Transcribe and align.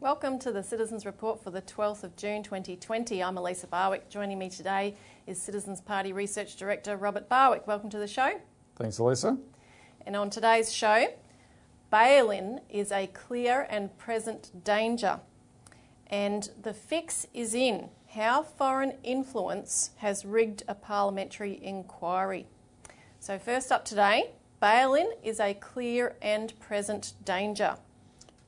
Welcome 0.00 0.38
to 0.40 0.52
the 0.52 0.62
Citizens 0.62 1.04
Report 1.04 1.42
for 1.42 1.50
the 1.50 1.62
12th 1.62 2.02
of 2.02 2.16
June 2.16 2.42
2020. 2.42 3.22
I'm 3.22 3.36
Elisa 3.36 3.66
Barwick. 3.66 4.08
Joining 4.08 4.38
me 4.38 4.48
today 4.48 4.94
is 5.26 5.40
Citizens 5.40 5.80
Party 5.80 6.12
Research 6.12 6.56
Director 6.56 6.96
Robert 6.96 7.28
Barwick. 7.28 7.66
Welcome 7.66 7.90
to 7.90 7.98
the 7.98 8.08
show. 8.08 8.40
Thanks, 8.76 8.98
Elisa. 8.98 9.38
And 10.06 10.16
on 10.16 10.30
today's 10.30 10.72
show, 10.72 11.08
bail-in 11.90 12.60
is 12.68 12.92
a 12.92 13.06
clear 13.08 13.66
and 13.70 13.96
present 13.98 14.64
danger. 14.64 15.20
And 16.06 16.50
the 16.62 16.74
fix 16.74 17.26
is 17.34 17.54
in 17.54 17.90
how 18.10 18.42
foreign 18.42 18.94
influence 19.02 19.90
has 19.98 20.24
rigged 20.24 20.62
a 20.66 20.74
parliamentary 20.74 21.62
inquiry. 21.62 22.46
So, 23.20 23.38
first 23.38 23.70
up 23.70 23.84
today, 23.84 24.30
bail-in 24.60 25.12
is 25.22 25.40
a 25.40 25.54
clear 25.54 26.16
and 26.22 26.58
present 26.60 27.14
danger. 27.24 27.76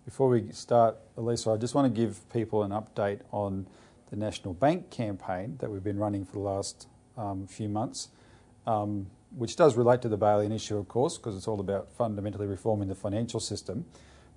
Before 0.04 0.28
we 0.28 0.50
start, 0.52 0.96
Elisa, 1.16 1.50
I 1.50 1.56
just 1.56 1.74
want 1.74 1.94
to 1.94 2.00
give 2.00 2.28
people 2.32 2.62
an 2.62 2.70
update 2.70 3.20
on 3.30 3.66
the 4.10 4.16
National 4.16 4.54
Bank 4.54 4.90
campaign 4.90 5.56
that 5.60 5.70
we've 5.70 5.84
been 5.84 5.98
running 5.98 6.24
for 6.24 6.32
the 6.32 6.40
last 6.40 6.88
um, 7.16 7.46
few 7.46 7.68
months, 7.68 8.08
um, 8.66 9.06
which 9.36 9.56
does 9.56 9.76
relate 9.76 10.02
to 10.02 10.08
the 10.08 10.16
bail-in 10.16 10.52
issue, 10.52 10.76
of 10.76 10.88
course, 10.88 11.16
because 11.16 11.36
it's 11.36 11.48
all 11.48 11.60
about 11.60 11.92
fundamentally 11.92 12.46
reforming 12.46 12.88
the 12.88 12.94
financial 12.94 13.40
system. 13.40 13.84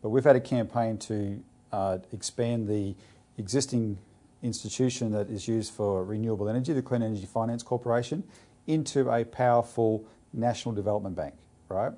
But 0.02 0.10
we've 0.10 0.24
had 0.24 0.36
a 0.36 0.42
campaign 0.42 0.98
to 1.00 1.44
uh, 1.72 1.98
expand 2.12 2.68
the 2.68 2.96
existing 3.38 3.98
institution 4.44 5.12
that 5.12 5.30
is 5.30 5.48
used 5.48 5.74
for 5.74 6.04
renewable 6.04 6.50
energy, 6.50 6.74
the 6.74 6.82
Clean 6.82 7.02
Energy 7.02 7.26
Finance 7.26 7.64
Corporation, 7.64 8.24
into 8.68 9.10
a 9.10 9.24
powerful 9.24 10.06
national 10.34 10.76
development 10.76 11.16
bank, 11.16 11.34
right? 11.70 11.92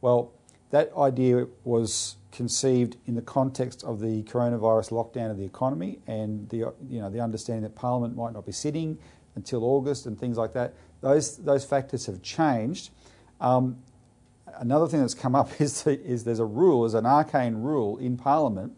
Well, 0.00 0.32
that 0.70 0.92
idea 0.96 1.46
was 1.62 2.16
conceived 2.32 2.96
in 3.06 3.14
the 3.14 3.22
context 3.22 3.84
of 3.84 4.00
the 4.00 4.24
coronavirus 4.24 4.90
lockdown 4.90 5.30
of 5.30 5.38
the 5.38 5.44
economy 5.44 6.00
and 6.08 6.48
the 6.48 6.56
you 6.88 7.00
know 7.00 7.08
the 7.08 7.20
understanding 7.20 7.62
that 7.62 7.76
Parliament 7.76 8.16
might 8.16 8.32
not 8.32 8.44
be 8.44 8.50
sitting 8.50 8.98
until 9.36 9.62
August 9.62 10.06
and 10.06 10.18
things 10.18 10.36
like 10.36 10.52
that. 10.52 10.74
Those 11.04 11.36
those 11.36 11.66
factors 11.66 12.06
have 12.06 12.22
changed. 12.22 12.88
Um, 13.38 13.76
another 14.58 14.88
thing 14.88 15.00
that's 15.00 15.12
come 15.12 15.34
up 15.34 15.50
is, 15.60 15.86
is 15.86 16.24
there's 16.24 16.38
a 16.38 16.46
rule, 16.46 16.86
is 16.86 16.94
an 16.94 17.04
arcane 17.04 17.56
rule 17.56 17.98
in 17.98 18.16
Parliament 18.16 18.72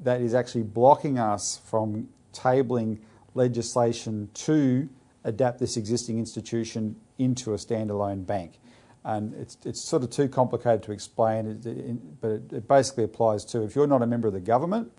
that 0.00 0.20
is 0.20 0.34
actually 0.34 0.64
blocking 0.64 1.16
us 1.16 1.60
from 1.64 2.08
tabling 2.32 2.98
legislation 3.34 4.28
to 4.34 4.88
adapt 5.22 5.60
this 5.60 5.76
existing 5.76 6.18
institution 6.18 6.96
into 7.18 7.52
a 7.52 7.56
standalone 7.56 8.26
bank. 8.26 8.58
And 9.04 9.32
it's, 9.34 9.56
it's 9.64 9.80
sort 9.80 10.02
of 10.02 10.10
too 10.10 10.28
complicated 10.28 10.82
to 10.84 10.92
explain, 10.92 12.16
but 12.20 12.30
it, 12.50 12.66
basically 12.66 13.04
applies 13.04 13.44
to 13.46 13.62
if 13.62 13.76
you're 13.76 13.86
not 13.86 14.02
a 14.02 14.06
member 14.06 14.26
of 14.26 14.34
the 14.34 14.40
government, 14.40 14.90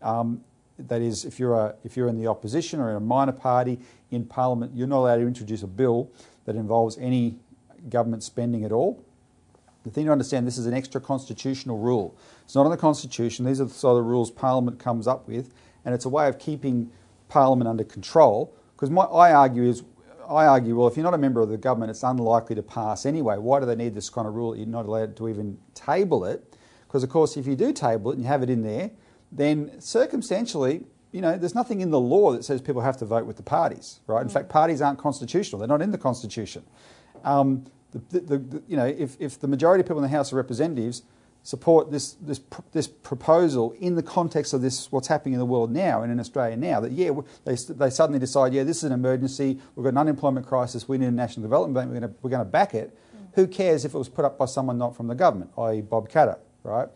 um, 0.00 0.42
that 0.78 1.00
is, 1.00 1.24
if 1.24 1.38
you're, 1.38 1.54
a, 1.54 1.74
if 1.84 1.96
you're 1.96 2.08
in 2.08 2.18
the 2.18 2.26
opposition 2.26 2.80
or 2.80 2.90
in 2.90 2.96
a 2.96 3.00
minor 3.00 3.32
party 3.32 3.78
in 4.10 4.24
Parliament, 4.24 4.72
you're 4.74 4.88
not 4.88 4.98
allowed 4.98 5.16
to 5.16 5.26
introduce 5.26 5.62
a 5.62 5.66
bill 5.66 6.10
that 6.44 6.56
involves 6.56 6.98
any 6.98 7.38
government 7.88 8.22
spending 8.22 8.64
at 8.64 8.72
all. 8.72 9.04
The 9.84 9.90
thing 9.90 10.06
to 10.06 10.12
understand, 10.12 10.46
this 10.46 10.58
is 10.58 10.66
an 10.66 10.74
extra 10.74 11.00
constitutional 11.00 11.78
rule. 11.78 12.16
It's 12.44 12.54
not 12.54 12.64
in 12.64 12.70
the 12.70 12.76
Constitution. 12.76 13.44
These 13.44 13.60
are 13.60 13.64
the 13.64 13.74
sort 13.74 14.00
of 14.00 14.06
rules 14.06 14.30
Parliament 14.30 14.78
comes 14.78 15.06
up 15.06 15.28
with, 15.28 15.52
and 15.84 15.94
it's 15.94 16.06
a 16.06 16.08
way 16.08 16.26
of 16.26 16.38
keeping 16.38 16.90
Parliament 17.28 17.68
under 17.68 17.84
control. 17.84 18.54
Because 18.74 18.90
my 18.90 19.02
I 19.04 19.32
argue 19.32 19.64
is 19.64 19.82
I 20.28 20.46
argue, 20.46 20.76
well, 20.76 20.88
if 20.88 20.96
you're 20.96 21.04
not 21.04 21.12
a 21.12 21.18
member 21.18 21.42
of 21.42 21.50
the 21.50 21.58
government, 21.58 21.90
it's 21.90 22.02
unlikely 22.02 22.56
to 22.56 22.62
pass 22.62 23.04
anyway. 23.04 23.36
Why 23.36 23.60
do 23.60 23.66
they 23.66 23.76
need 23.76 23.94
this 23.94 24.08
kind 24.08 24.26
of 24.26 24.34
rule 24.34 24.56
you're 24.56 24.66
not 24.66 24.86
allowed 24.86 25.16
to 25.18 25.28
even 25.28 25.58
table 25.74 26.24
it? 26.24 26.56
Because, 26.86 27.02
of 27.02 27.10
course, 27.10 27.36
if 27.36 27.46
you 27.46 27.56
do 27.56 27.72
table 27.72 28.10
it 28.10 28.14
and 28.14 28.22
you 28.22 28.28
have 28.28 28.42
it 28.42 28.48
in 28.48 28.62
there, 28.62 28.90
then 29.34 29.80
circumstantially, 29.80 30.84
you 31.12 31.20
know, 31.20 31.36
there's 31.36 31.54
nothing 31.54 31.80
in 31.80 31.90
the 31.90 32.00
law 32.00 32.32
that 32.32 32.44
says 32.44 32.60
people 32.60 32.82
have 32.82 32.96
to 32.98 33.04
vote 33.04 33.26
with 33.26 33.36
the 33.36 33.42
parties, 33.42 34.00
right? 34.06 34.22
In 34.22 34.28
mm. 34.28 34.32
fact, 34.32 34.48
parties 34.48 34.80
aren't 34.80 34.98
constitutional. 34.98 35.58
They're 35.58 35.68
not 35.68 35.82
in 35.82 35.90
the 35.90 35.98
Constitution. 35.98 36.64
Um, 37.24 37.66
the, 37.92 38.20
the, 38.20 38.38
the, 38.38 38.62
you 38.66 38.76
know, 38.76 38.86
if, 38.86 39.16
if 39.20 39.38
the 39.38 39.46
majority 39.46 39.82
of 39.82 39.86
people 39.86 39.98
in 39.98 40.10
the 40.10 40.16
House 40.16 40.32
of 40.32 40.36
Representatives 40.36 41.02
support 41.44 41.92
this, 41.92 42.12
this, 42.14 42.40
this 42.72 42.88
proposal 42.88 43.76
in 43.78 43.94
the 43.94 44.02
context 44.02 44.54
of 44.54 44.62
this, 44.62 44.90
what's 44.90 45.06
happening 45.06 45.34
in 45.34 45.38
the 45.38 45.46
world 45.46 45.70
now 45.70 46.02
and 46.02 46.10
in 46.10 46.18
Australia 46.18 46.56
now, 46.56 46.80
that 46.80 46.90
yeah, 46.90 47.10
they, 47.44 47.54
they 47.54 47.90
suddenly 47.90 48.18
decide, 48.18 48.52
yeah, 48.54 48.64
this 48.64 48.78
is 48.78 48.84
an 48.84 48.92
emergency, 48.92 49.58
we've 49.76 49.84
got 49.84 49.90
an 49.90 49.98
unemployment 49.98 50.46
crisis, 50.46 50.88
we 50.88 50.98
need 50.98 51.06
a 51.06 51.10
national 51.10 51.42
development 51.42 51.74
bank, 51.74 51.92
we're 51.92 52.00
going 52.00 52.12
to, 52.12 52.18
we're 52.22 52.30
going 52.30 52.44
to 52.44 52.50
back 52.50 52.74
it. 52.74 52.96
Mm. 53.14 53.34
Who 53.34 53.46
cares 53.46 53.84
if 53.84 53.94
it 53.94 53.98
was 53.98 54.08
put 54.08 54.24
up 54.24 54.38
by 54.38 54.46
someone 54.46 54.78
not 54.78 54.96
from 54.96 55.06
the 55.06 55.14
government, 55.14 55.50
i.e. 55.58 55.82
Bob 55.82 56.08
Katter, 56.08 56.38
right? 56.62 56.88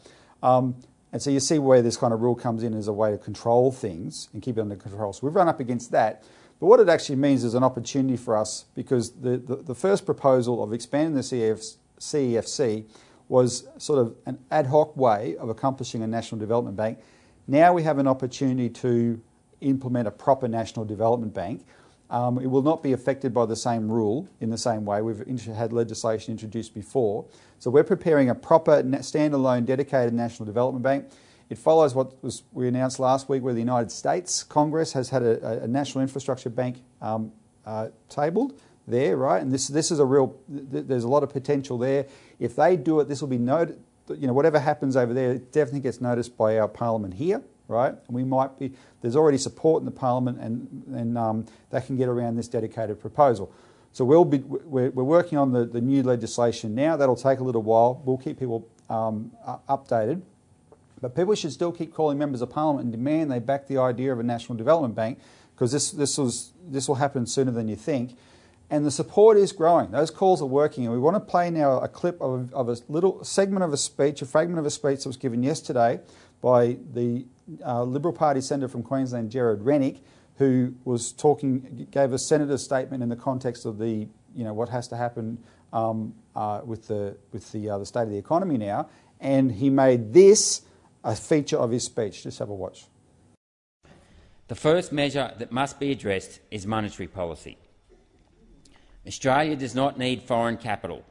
Um, 0.43 0.77
and 1.13 1.23
so 1.23 1.31
you 1.31 1.41
see 1.41 1.59
where 1.59 1.81
this 1.81 1.97
kind 1.97 2.13
of 2.13 2.21
rule 2.21 2.35
comes 2.35 2.63
in 2.63 2.75
as 2.75 2.89
a 2.89 2.93
way 2.93 3.11
to 3.11 3.19
control 3.19 3.73
things 3.73 4.29
and 4.33 4.43
keep 4.43 4.59
it 4.59 4.61
under 4.61 4.77
control. 4.77 5.13
So 5.13 5.27
we've 5.27 5.35
run 5.35 5.49
up 5.49 5.61
against 5.61 5.91
that. 5.93 6.23
But 6.61 6.67
what 6.67 6.81
it 6.81 6.89
actually 6.89 7.17
means 7.17 7.45
is 7.45 7.55
an 7.55 7.63
opportunity 7.63 8.17
for 8.17 8.37
us 8.37 8.67
because 8.75 9.13
the, 9.13 9.39
the, 9.39 9.57
the 9.57 9.75
first 9.75 10.05
proposal 10.05 10.63
of 10.63 10.73
expanding 10.73 11.15
the 11.15 11.21
CEF, 11.21 11.77
CEFC 11.99 12.85
was 13.29 13.67
sort 13.79 14.01
of 14.01 14.17
an 14.27 14.39
ad 14.51 14.67
hoc 14.67 14.97
way 14.97 15.37
of 15.37 15.49
accomplishing 15.49 16.03
a 16.03 16.07
national 16.07 16.39
development 16.39 16.77
bank. 16.77 16.99
Now 17.47 17.73
we 17.73 17.83
have 17.85 17.99
an 17.99 18.07
opportunity 18.07 18.69
to 18.71 19.21
implement 19.61 20.09
a 20.09 20.11
proper 20.11 20.49
national 20.49 20.85
development 20.85 21.33
bank. 21.33 21.65
Um, 22.11 22.39
it 22.39 22.47
will 22.47 22.63
not 22.63 22.83
be 22.83 22.93
affected 22.93 23.35
by 23.35 23.45
the 23.47 23.57
same 23.57 23.91
rule 23.91 24.29
in 24.41 24.51
the 24.51 24.59
same 24.59 24.85
way. 24.85 25.03
We've 25.03 25.25
had 25.47 25.73
legislation 25.73 26.33
introduced 26.33 26.75
before. 26.75 27.27
So 27.59 27.71
we're 27.71 27.85
preparing 27.85 28.31
a 28.31 28.35
proper 28.35 28.83
standalone 28.83 29.67
dedicated 29.67 30.15
national 30.15 30.47
development 30.47 30.83
bank. 30.83 31.11
It 31.51 31.59
follows 31.59 31.95
what 31.95 32.23
was, 32.23 32.43
we 32.53 32.69
announced 32.69 32.99
last 32.99 33.29
week 33.29 33.43
where 33.43 33.55
the 33.55 33.61
United 33.61 33.91
States 33.91 34.43
Congress 34.43 34.93
has 34.93 35.11
had 35.11 35.23
a, 35.23 35.63
a 35.65 35.69
national 35.69 36.03
infrastructure 36.03 36.51
bank 36.51 36.83
um, 37.01 37.33
uh, 37.65 37.89
tabled 38.09 38.59
there, 38.87 39.17
right? 39.17 39.43
And 39.43 39.53
this, 39.53 39.69
this 39.69 39.91
is 39.91 39.99
a 39.99 40.05
real, 40.05 40.35
there's 40.49 41.05
a 41.05 41.09
lot 41.09 41.23
of 41.23 41.31
potential 41.31 41.79
there. 41.79 42.07
If 42.39 42.57
they 42.57 42.77
do 42.77 43.01
it, 43.01 43.09
this 43.09 43.21
will 43.21 43.29
be 43.29 43.39
noted, 43.39 43.79
you 44.09 44.27
know, 44.27 44.33
whatever 44.33 44.59
happens 44.59 44.97
over 44.97 45.13
there, 45.13 45.33
it 45.33 45.53
definitely 45.53 45.81
gets 45.81 46.01
noticed 46.01 46.37
by 46.37 46.59
our 46.59 46.69
parliament 46.69 47.15
here, 47.15 47.43
right? 47.69 47.91
And 47.91 48.17
we 48.17 48.25
might 48.25 48.59
be, 48.59 48.73
there's 49.03 49.15
already 49.15 49.39
support 49.39 49.81
in 49.81 49.85
the 49.85 49.93
parliament 49.93 50.41
and, 50.41 50.85
and 50.95 51.17
um, 51.17 51.47
they 51.71 51.81
can 51.81 51.97
get 51.97 52.09
around 52.09 52.37
this 52.37 52.49
dedicated 52.49 53.01
proposal. 53.01 53.53
So 53.93 54.05
we'll 54.05 54.25
be, 54.25 54.39
we're, 54.39 54.91
we're 54.91 55.05
working 55.05 55.39
on 55.39 55.53
the, 55.53 55.65
the 55.65 55.81
new 55.81 56.03
legislation 56.03 56.75
now. 56.75 56.97
That'll 56.97 57.17
take 57.17 57.39
a 57.39 57.45
little 57.45 57.63
while. 57.63 58.03
We'll 58.05 58.19
keep 58.19 58.39
people 58.39 58.67
um, 58.91 59.31
updated. 59.69 60.23
But 61.01 61.15
people 61.15 61.35
should 61.35 61.53
still 61.53 61.71
keep 61.71 61.95
calling 61.95 62.19
members 62.19 62.43
of 62.43 62.51
parliament 62.51 62.85
and 62.85 62.93
demand 62.93 63.31
they 63.31 63.39
back 63.39 63.69
the 63.69 63.79
idea 63.79 64.13
of 64.13 64.19
a 64.19 64.25
national 64.25 64.57
development 64.57 64.95
bank 64.95 65.19
because 65.55 65.71
this, 65.71 65.91
this, 65.91 66.19
was, 66.19 66.53
this 66.67 66.89
will 66.89 66.97
happen 66.97 67.27
sooner 67.27 67.53
than 67.53 67.69
you 67.69 67.77
think 67.77 68.17
and 68.71 68.85
the 68.85 68.91
support 68.91 69.37
is 69.37 69.53
growing. 69.53 69.91
Those 69.91 70.11
calls 70.11 70.43
are 70.43 70.47
working, 70.47 70.85
and 70.85 70.93
we 70.93 70.99
want 70.99 71.17
to 71.17 71.21
play 71.21 71.51
now 71.51 71.79
a 71.81 71.89
clip 71.89 72.21
of, 72.21 72.53
of 72.53 72.69
a 72.69 72.77
little 72.89 73.25
segment 73.25 73.65
of 73.65 73.73
a 73.73 73.77
speech, 73.77 74.21
a 74.21 74.27
fragment 74.27 74.59
of 74.59 74.67
a 74.67 74.71
speech 74.71 75.05
that 75.05 75.09
was 75.09 75.17
given 75.17 75.43
yesterday 75.43 76.01
by 76.43 76.77
the 76.93 77.25
uh, 77.65 77.83
Liberal 77.83 78.15
Party 78.15 78.41
senator 78.41 78.69
from 78.69 78.83
Queensland, 78.83 79.31
Gerard 79.31 79.63
Rennick, 79.63 80.03
who 80.37 80.75
was 80.85 81.13
talking, 81.13 81.89
gave 81.91 82.13
a 82.13 82.19
senator's 82.19 82.63
statement 82.63 83.03
in 83.03 83.09
the 83.09 83.17
context 83.17 83.65
of 83.65 83.79
the, 83.79 84.09
you 84.35 84.45
know, 84.45 84.55
what 84.55 84.69
has 84.69 84.89
to 84.89 84.97
happen 84.97 85.39
um, 85.73 86.15
uh, 86.35 86.61
with 86.65 86.87
the 86.89 87.17
with 87.33 87.51
the 87.53 87.69
uh, 87.71 87.79
the 87.79 87.87
state 87.87 88.03
of 88.03 88.11
the 88.11 88.19
economy 88.19 88.57
now, 88.57 88.89
and 89.21 89.53
he 89.53 89.71
made 89.71 90.13
this 90.13 90.63
a 91.05 91.15
feature 91.15 91.59
of 91.59 91.71
his 91.71 91.85
speech. 91.85 92.23
Just 92.23 92.39
have 92.39 92.49
a 92.49 92.55
watch. 92.55 92.87
The 94.49 94.55
first 94.55 94.93
measure 94.93 95.35
that 95.39 95.53
must 95.53 95.79
be 95.79 95.91
addressed 95.93 96.41
is 96.51 96.67
monetary 96.67 97.09
policy. 97.09 97.59
Australia 99.07 99.57
does 99.57 99.75
not 99.75 99.99
need 99.99 100.23
foreign 100.23 100.57
capital, 100.57 101.05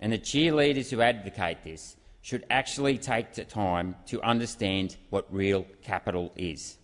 and 0.00 0.12
the 0.12 0.18
cheerleaders 0.18 0.90
who 0.90 1.00
advocate 1.00 1.64
this 1.64 1.96
should 2.22 2.46
actually 2.48 2.96
take 2.96 3.34
the 3.34 3.44
time 3.44 3.96
to 4.06 4.22
understand 4.22 4.96
what 5.10 5.32
real 5.32 5.66
capital 5.82 6.32
is 6.36 6.78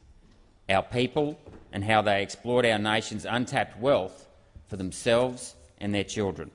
our 0.69 0.83
people 0.83 1.39
and 1.73 1.83
how 1.83 2.03
they 2.03 2.21
exploit 2.23 2.67
our 2.67 2.79
nation's 2.79 3.25
untapped 3.25 3.79
wealth 3.81 4.29
for 4.67 4.77
themselves 4.77 5.55
and 5.79 5.95
their 5.95 6.05
children. 6.05 6.51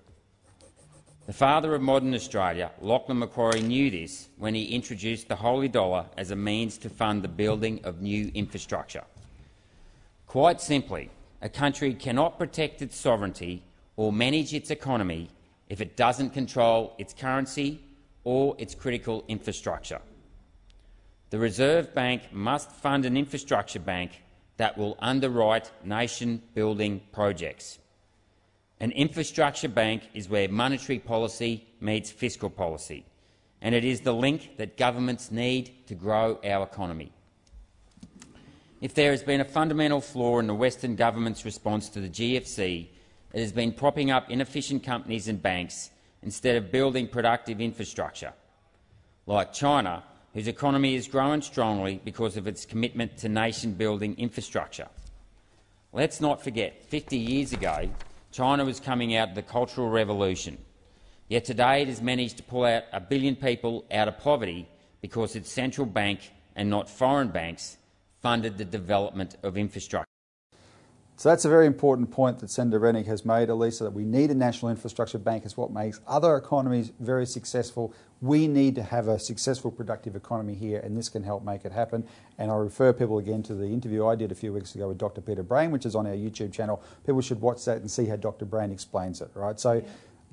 The 1.26 1.34
father 1.34 1.74
of 1.74 1.82
modern 1.82 2.14
Australia, 2.14 2.72
Lachlan 2.82 3.20
Macquarie, 3.20 3.62
knew 3.62 3.90
this 3.90 4.28
when 4.38 4.54
he 4.54 4.66
introduced 4.66 5.30
the 5.30 5.36
holey 5.36 5.72
dollar 5.72 6.06
as 6.18 6.32
a 6.32 6.36
means 6.36 6.78
to 6.80 6.90
fund 6.90 7.24
the 7.24 7.30
building 7.30 7.80
of 7.86 8.02
new 8.02 8.30
infrastructure. 8.34 9.04
Quite 10.28 10.60
simply, 10.60 11.10
a 11.42 11.50
country 11.50 11.94
cannot 11.94 12.38
protect 12.38 12.82
its 12.82 12.98
sovereignty 12.98 13.64
or 13.96 14.12
manage 14.12 14.54
its 14.54 14.70
economy 14.70 15.30
if 15.70 15.80
it 15.80 15.96
doesn't 15.96 16.32
control 16.32 16.94
its 17.00 17.14
currency 17.14 17.82
or 18.24 18.56
its 18.58 18.76
critical 18.76 19.24
infrastructure. 19.28 20.02
the 21.30 21.40
Reserve 21.40 21.96
Bank 21.96 22.32
must 22.32 22.72
fund 22.72 23.06
an 23.06 23.18
infrastructure 23.18 23.80
bank 23.80 24.22
that 24.58 24.78
will 24.78 24.96
underwrite 25.00 25.72
nation-building 25.84 27.02
projects. 27.12 27.80
An 28.80 28.92
infrastructure 28.92 29.68
bank 29.68 30.04
is 30.14 30.30
where 30.30 30.48
monetary 30.48 31.00
policy 31.00 31.66
meets 31.82 32.12
fiscal 32.12 32.50
policy, 32.50 33.06
and 33.62 33.74
it 33.74 33.84
is 33.84 34.02
the 34.02 34.14
link 34.14 34.58
that 34.58 34.78
governments 34.78 35.32
need 35.32 35.88
to 35.88 35.96
grow 35.96 36.40
our 36.44 36.64
economy. 36.64 37.12
If 38.80 38.94
there 38.94 39.12
has 39.12 39.24
been 39.24 39.42
a 39.42 39.46
fundamental 39.46 40.02
flaw 40.02 40.40
in 40.40 40.48
the 40.48 40.54
Western 40.54 40.96
government's 40.96 41.46
response 41.46 41.90
to 41.90 42.02
the 42.02 42.10
GFC, 42.10 42.90
it 43.34 43.40
has 43.40 43.54
been 43.54 43.72
propping 43.72 44.12
up 44.12 44.30
inefficient 44.30 44.84
companies 44.84 45.28
and 45.28 45.42
banks 45.42 45.90
instead 46.24 46.56
of 46.56 46.72
building 46.72 47.08
productive 47.08 47.62
infrastructure. 47.62 48.34
Like 49.26 49.54
China, 49.54 50.04
whose 50.34 50.48
economy 50.48 50.96
is 50.96 51.08
growing 51.08 51.42
strongly 51.42 52.02
because 52.04 52.38
of 52.38 52.48
its 52.48 52.66
commitment 52.66 53.18
to 53.18 53.30
nation-building 53.30 54.16
infrastructure. 54.18 54.88
Let's 55.92 56.20
not 56.20 56.44
forget, 56.44 56.84
50 56.86 57.18
years 57.18 57.54
ago, 57.54 57.90
China 58.32 58.66
was 58.66 58.80
coming 58.80 59.16
out 59.16 59.30
of 59.30 59.36
the 59.36 59.44
Cultural 59.44 59.90
Revolution. 59.90 60.58
Yet 61.28 61.46
today 61.46 61.84
it 61.84 61.88
has 61.88 62.02
managed 62.02 62.38
to 62.38 62.44
pull 62.44 62.66
out 62.66 62.84
a 62.92 63.00
billion 63.00 63.36
people 63.36 63.86
out 63.92 64.08
of 64.08 64.18
poverty 64.18 64.68
because 65.02 65.36
its 65.36 65.52
central 65.52 65.86
bank, 65.86 66.32
and 66.56 66.70
not 66.70 66.90
foreign 66.90 67.28
banks, 67.28 67.78
funded 68.22 68.58
the 68.58 68.66
development 68.66 69.36
of 69.44 69.58
infrastructure. 69.58 70.13
So 71.24 71.30
that's 71.30 71.46
a 71.46 71.50
very 71.50 71.68
important 71.68 72.12
point 72.12 72.40
that 72.40 72.50
Senator 72.50 72.80
Rennick 72.80 73.06
has 73.06 73.24
made, 73.24 73.48
Elisa, 73.48 73.86
that 73.86 73.94
we 73.94 74.04
need 74.04 74.30
a 74.30 74.36
national 74.36 74.72
infrastructure 74.72 75.18
bank. 75.18 75.46
It's 75.46 75.56
what 75.56 75.72
makes 75.72 76.02
other 76.06 76.36
economies 76.36 76.92
very 77.00 77.26
successful. 77.26 77.94
We 78.20 78.46
need 78.46 78.76
to 78.76 78.84
have 78.84 79.08
a 79.08 79.18
successful, 79.18 79.72
productive 79.72 80.18
economy 80.18 80.54
here, 80.54 80.82
and 80.82 80.98
this 80.98 81.08
can 81.08 81.24
help 81.24 81.46
make 81.46 81.64
it 81.64 81.72
happen. 81.72 82.06
And 82.38 82.52
I 82.52 82.56
refer 82.56 82.92
people 82.92 83.20
again 83.20 83.42
to 83.44 83.56
the 83.56 83.68
interview 83.68 84.06
I 84.06 84.16
did 84.16 84.34
a 84.34 84.36
few 84.36 84.52
weeks 84.52 84.76
ago 84.76 84.90
with 84.90 84.98
Dr. 84.98 85.22
Peter 85.22 85.44
Brain, 85.44 85.72
which 85.72 85.86
is 85.86 85.96
on 85.96 86.06
our 86.06 86.12
YouTube 86.12 86.52
channel. 86.52 86.84
People 87.06 87.22
should 87.22 87.40
watch 87.40 87.64
that 87.64 87.78
and 87.78 87.90
see 87.90 88.08
how 88.08 88.18
Dr. 88.18 88.44
Brain 88.44 88.70
explains 88.70 89.22
it. 89.22 89.32
Right. 89.34 89.58
So, 89.58 89.82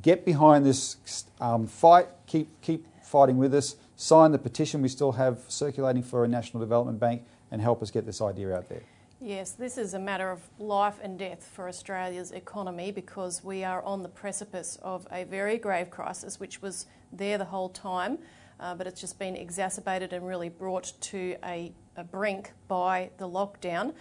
get 0.03 0.25
behind 0.25 0.67
this 0.67 0.97
um, 1.41 1.69
fight. 1.69 2.09
Keep 2.27 2.63
keep 2.63 2.85
fighting 3.05 3.39
with 3.39 3.55
us. 3.55 3.77
Sign 3.95 4.33
the 4.33 4.41
petition 4.41 4.83
we 4.83 4.89
still 4.89 5.13
have 5.13 5.39
circulating 5.47 6.03
for 6.03 6.25
a 6.25 6.29
national 6.29 6.61
development 6.61 6.99
bank, 6.99 7.23
and 7.53 7.63
help 7.63 7.81
us 7.81 7.93
get 7.93 8.07
this 8.07 8.21
idea 8.21 8.53
out 8.53 8.69
there. 8.69 8.83
Yes, 9.23 9.51
this 9.51 9.77
is 9.77 9.93
a 9.93 9.99
matter 9.99 10.31
of 10.31 10.41
life 10.59 10.99
and 11.03 11.19
death 11.19 11.47
for 11.53 11.69
Australia's 11.69 12.31
economy 12.31 12.91
because 12.91 13.45
we 13.45 13.63
are 13.65 13.83
on 13.83 14.03
the 14.03 14.09
precipice 14.09 14.79
of 14.81 15.07
a 15.13 15.25
very 15.25 15.59
grave 15.59 15.91
crisis 15.91 16.41
which 16.41 16.63
was 16.63 16.87
there 17.13 17.37
the 17.37 17.45
whole 17.45 17.69
time, 17.69 18.17
uh, 18.61 18.75
but 18.75 18.87
it's 18.87 18.99
just 18.99 19.19
been 19.19 19.37
exacerbated 19.37 20.15
and 20.15 20.27
really 20.27 20.49
brought 20.49 20.95
to 21.03 21.37
a, 21.45 21.71
a 21.99 22.05
brink 22.05 22.53
by 22.67 23.11
the 23.19 23.29
lockdown. 23.29 23.93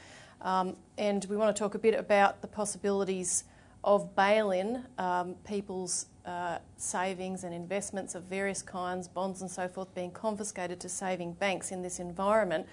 Um, 0.41 0.77
and 0.97 1.25
we 1.25 1.35
want 1.35 1.53
to 1.53 1.59
talk 1.59 1.75
a 1.75 1.79
bit 1.79 1.95
about 1.95 2.41
the 2.41 2.47
possibilities 2.47 3.43
of 3.83 4.15
bail 4.15 4.51
in 4.51 4.85
um, 4.97 5.35
people's 5.45 6.05
uh, 6.25 6.59
savings 6.77 7.43
and 7.43 7.53
investments 7.53 8.15
of 8.15 8.23
various 8.23 8.61
kinds, 8.61 9.09
bonds 9.09 9.41
and 9.41 9.51
so 9.51 9.67
forth, 9.67 9.93
being 9.93 10.11
confiscated 10.11 10.79
to 10.79 10.87
saving 10.87 11.33
banks 11.33 11.73
in 11.73 11.81
this 11.81 11.99
environment. 11.99 12.65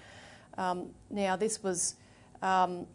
Um, 0.57 0.91
now, 1.09 1.35
this 1.35 1.61
was 1.61 1.95
um, 2.41 2.87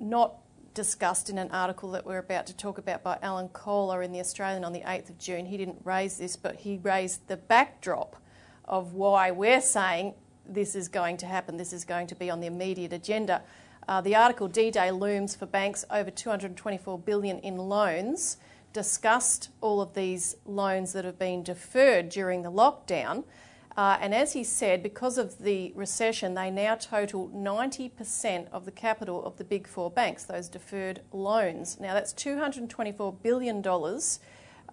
not 0.00 0.36
discussed 0.74 1.28
in 1.28 1.38
an 1.38 1.50
article 1.50 1.90
that 1.90 2.06
we're 2.06 2.18
about 2.18 2.46
to 2.46 2.54
talk 2.54 2.78
about 2.78 3.02
by 3.02 3.18
Alan 3.20 3.48
Kohler 3.48 4.02
in 4.02 4.12
The 4.12 4.20
Australian 4.20 4.64
on 4.64 4.72
the 4.72 4.82
8th 4.82 5.10
of 5.10 5.18
June. 5.18 5.46
He 5.46 5.56
didn't 5.56 5.80
raise 5.84 6.18
this, 6.18 6.36
but 6.36 6.54
he 6.56 6.78
raised 6.78 7.26
the 7.26 7.36
backdrop 7.36 8.16
of 8.64 8.94
why 8.94 9.30
we're 9.30 9.60
saying 9.60 10.14
this 10.46 10.74
is 10.74 10.88
going 10.88 11.16
to 11.16 11.26
happen, 11.26 11.56
this 11.56 11.72
is 11.72 11.84
going 11.84 12.06
to 12.06 12.14
be 12.14 12.30
on 12.30 12.40
the 12.40 12.46
immediate 12.46 12.92
agenda. 12.92 13.42
Uh, 13.88 14.00
the 14.00 14.14
article 14.14 14.48
D-Day 14.48 14.90
looms 14.90 15.34
for 15.34 15.46
banks 15.46 15.84
over 15.90 16.10
224 16.10 16.98
billion 16.98 17.38
in 17.40 17.56
loans 17.56 18.36
discussed 18.72 19.48
all 19.60 19.80
of 19.80 19.94
these 19.94 20.36
loans 20.44 20.92
that 20.92 21.04
have 21.04 21.18
been 21.18 21.42
deferred 21.42 22.08
during 22.08 22.42
the 22.42 22.52
lockdown 22.52 23.24
uh, 23.78 23.96
and 24.00 24.12
as 24.12 24.32
he 24.32 24.42
said, 24.42 24.82
because 24.82 25.18
of 25.18 25.38
the 25.38 25.72
recession, 25.76 26.34
they 26.34 26.50
now 26.50 26.74
total 26.74 27.28
90% 27.28 28.48
of 28.50 28.64
the 28.64 28.72
capital 28.72 29.24
of 29.24 29.36
the 29.36 29.44
big 29.44 29.68
four 29.68 29.88
banks, 29.88 30.24
those 30.24 30.48
deferred 30.48 31.00
loans. 31.12 31.78
Now, 31.78 31.94
that's 31.94 32.12
$224 32.12 33.22
billion, 33.22 33.64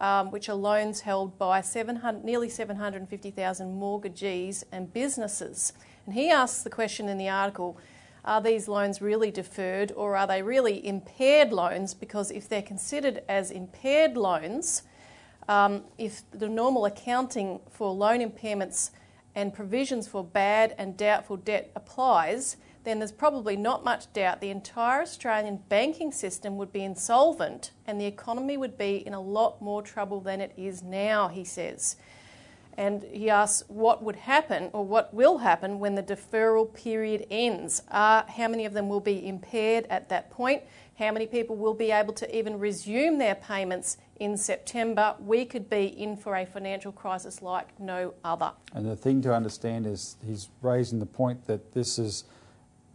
um, 0.02 0.31
which 0.31 0.50
are 0.50 0.56
loans 0.56 1.02
held 1.02 1.38
by 1.38 1.62
700, 1.62 2.24
nearly 2.24 2.50
750,000 2.50 3.75
mortgagees 3.75 4.66
and 4.72 4.92
businesses. 4.92 5.74
And 6.07 6.16
he 6.16 6.31
asks 6.31 6.63
the 6.63 6.72
question 6.72 7.07
in 7.07 7.19
the 7.19 7.30
article 7.30 7.78
are 8.24 8.42
these 8.42 8.68
loans 8.68 9.04
really 9.04 9.30
deferred 9.30 9.92
or 9.96 10.16
are 10.16 10.25
they 10.25 10.42
really 10.42 10.84
impaired 10.84 11.54
loans? 11.54 11.94
Because 11.94 12.31
if 12.31 12.50
they're 12.50 12.63
considered 12.63 13.22
as 13.30 13.52
impaired 13.52 14.18
loans, 14.18 14.81
um, 15.47 15.83
if 15.97 16.24
the 16.31 16.50
normal 16.50 16.86
accounting 16.86 17.59
for 17.69 17.92
loan 17.92 18.19
impairments 18.19 18.92
and 19.36 19.53
provisions 19.53 20.07
for 20.07 20.24
bad 20.24 20.74
and 20.77 20.97
doubtful 20.97 21.38
debt 21.38 21.71
applies, 21.75 22.57
then 22.86 23.00
there's 23.00 23.12
probably 23.12 23.57
not 23.57 23.83
much 23.83 24.12
doubt 24.13 24.39
the 24.39 24.50
entire 24.50 25.01
Australian 25.01 25.57
banking 25.69 26.12
system 26.12 26.56
would 26.56 26.71
be 26.71 26.83
insolvent 26.83 27.71
and 27.86 28.00
the 28.00 28.06
economy 28.06 28.56
would 28.57 28.77
be 28.77 29.06
in 29.06 29.13
a 29.13 29.19
lot 29.19 29.62
more 29.62 29.81
trouble 29.81 30.21
than 30.21 30.39
it 30.39 30.53
is 30.56 30.81
now, 30.81 31.27
he 31.27 31.44
says. 31.44 31.97
And 32.77 33.03
he 33.03 33.30
asks 33.30 33.63
what 33.69 34.03
would 34.03 34.18
happen 34.18 34.69
or 34.74 34.86
what 34.86 35.13
will 35.13 35.39
happen 35.39 35.80
when 35.80 35.95
the 35.95 36.03
deferral 36.03 36.74
period 36.74 37.25
ends. 37.31 37.81
Uh, 37.89 38.24
how 38.27 38.47
many 38.47 38.65
of 38.65 38.74
them 38.74 38.89
will 38.89 39.00
be 39.00 39.25
impaired 39.25 39.88
at 39.89 40.09
that 40.09 40.30
point? 40.30 40.62
How 40.97 41.12
many 41.12 41.27
people 41.27 41.56
will 41.56 41.74
be 41.74 41.92
able 41.92 42.13
to 42.13 42.38
even 42.38 42.57
resume 42.57 43.18
their 43.18 43.36
payments 43.36 43.97
in 44.19 44.38
September? 44.38 45.15
We 45.19 45.45
could 45.45 45.69
be 45.69 45.86
in 45.86 46.15
for 46.15 46.36
a 46.36 46.45
financial 46.45 46.92
crisis 46.92 47.42
like 47.42 47.80
no 47.80 48.13
other. 48.24 48.53
And 48.74 48.86
the 48.86 48.95
thing 48.95 49.21
to 49.24 49.33
understand 49.33 49.86
is 49.86 50.15
he's 50.25 50.50
raising 50.62 51.00
the 51.00 51.06
point 51.06 51.47
that 51.47 51.74
this 51.74 52.00
is 52.00 52.24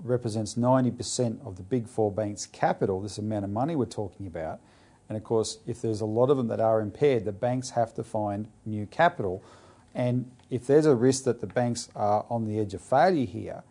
represents 0.02 0.54
90% 0.54 1.46
of 1.46 1.56
the 1.56 1.62
big 1.62 1.86
four 1.86 2.10
banks' 2.10 2.46
capital, 2.46 3.02
this 3.02 3.18
amount 3.18 3.44
of 3.44 3.50
money 3.50 3.76
we're 3.76 3.84
talking 3.84 4.26
about. 4.26 4.60
And 5.08 5.18
of 5.18 5.24
course, 5.24 5.58
if 5.66 5.82
there's 5.82 6.00
a 6.00 6.06
lot 6.06 6.30
of 6.30 6.38
them 6.38 6.48
that 6.48 6.60
are 6.60 6.80
impaired, 6.80 7.26
the 7.26 7.32
banks 7.32 7.70
have 7.70 7.92
to 7.94 8.02
find 8.02 8.48
new 8.64 8.86
capital 8.86 9.42
and 9.94 10.30
if 10.50 10.66
there's 10.66 10.86
a 10.86 10.94
risk 10.94 11.24
that 11.24 11.40
the 11.40 11.46
banks 11.46 11.88
are 11.96 12.24
on 12.30 12.44
the 12.44 12.58
edge 12.58 12.74
of 12.74 12.80
failure 12.80 13.26
here, 13.26 13.62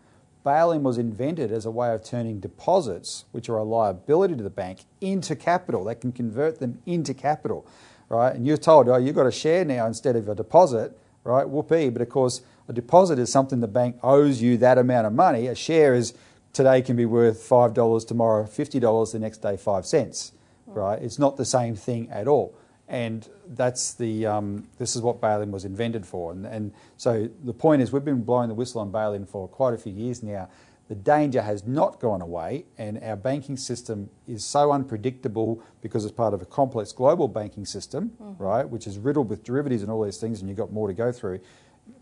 bail-in 0.44 0.84
was 0.84 0.98
invented 0.98 1.52
as 1.52 1.66
a 1.66 1.72
way 1.72 1.94
of 1.94 2.04
turning 2.04 2.40
deposits, 2.40 3.26
which 3.32 3.50
are 3.50 3.58
a 3.58 3.64
liability 3.64 4.36
to 4.36 4.44
the 4.44 4.50
bank, 4.50 4.86
into 5.02 5.36
capital. 5.36 5.84
They 5.84 5.96
can 5.96 6.12
convert 6.12 6.60
them 6.60 6.82
into 6.86 7.14
capital, 7.14 7.68
right? 8.08 8.36
And 8.36 8.48
you're 8.48 8.58
told, 8.58 8.90
oh, 8.90 8.98
you've 8.98 9.16
got 9.16 9.26
a 9.26 9.32
share 9.32 9.66
now 9.66 9.86
instead 9.86 10.16
of 10.16 10.28
a 10.30 10.36
deposit, 10.36 10.98
right? 11.24 11.48
Whoopee. 11.48 11.90
But 11.90 12.02
of 12.02 12.10
course, 12.10 12.42
a 12.68 12.74
deposit 12.74 13.20
is 13.20 13.32
something 13.32 13.60
the 13.60 13.68
bank 13.68 13.98
owes 14.04 14.42
you 14.42 14.58
that 14.58 14.78
amount 14.78 15.08
of 15.08 15.14
money. 15.14 15.48
A 15.48 15.56
share 15.56 15.94
is 15.94 16.14
today 16.54 16.82
can 16.82 16.96
be 16.96 17.06
worth 17.06 17.38
$5, 17.38 18.08
tomorrow 18.08 18.44
$50, 18.46 19.12
the 19.12 19.20
next 19.20 19.40
day 19.40 19.58
5 19.58 19.86
cents, 19.86 20.32
mm. 20.70 20.76
right? 20.76 21.02
It's 21.02 21.20
not 21.20 21.38
the 21.38 21.46
same 21.46 21.76
thing 21.76 22.10
at 22.12 22.28
all 22.28 22.56
and 22.90 23.30
that's 23.50 23.94
the 23.94 24.26
um, 24.26 24.68
this 24.80 24.96
is 24.96 25.02
what 25.02 25.22
bail-in 25.22 25.52
was 25.52 25.64
invented 25.64 26.06
for. 26.06 26.32
And, 26.32 26.46
and, 26.46 26.74
so 26.98 27.30
the 27.44 27.54
point 27.54 27.82
is, 27.82 27.92
we've 27.92 28.04
been 28.04 28.24
blowing 28.24 28.50
the 28.50 28.56
whistle 28.56 28.82
on 28.82 28.92
bail-in 28.92 29.26
for 29.26 29.48
quite 29.48 29.74
a 29.74 29.78
few 29.78 29.94
years 29.94 30.22
now. 30.22 30.50
The 30.90 30.96
danger 30.96 31.44
has 31.44 31.68
not 31.68 32.00
gone 32.00 32.22
away, 32.22 32.66
and 32.80 33.02
our 33.04 33.16
banking 33.16 33.58
system 33.58 34.10
is 34.28 34.44
so 34.44 34.72
unpredictable 34.72 35.62
because 35.82 36.04
it's 36.04 36.14
part 36.14 36.34
of 36.34 36.42
a 36.42 36.46
complex 36.46 36.92
global 36.92 37.28
banking 37.28 37.64
system, 37.64 38.12
mm-hmm. 38.20 38.44
right, 38.44 38.68
which 38.68 38.88
is 38.88 38.98
riddled 38.98 39.30
with 39.30 39.44
derivatives 39.44 39.84
and 39.84 39.92
all 39.92 40.04
these 40.04 40.18
things, 40.18 40.42
and 40.42 40.50
you've 40.50 40.58
got 40.58 40.74
more 40.74 40.88
to 40.88 40.94
go 40.96 41.12
through. 41.12 41.40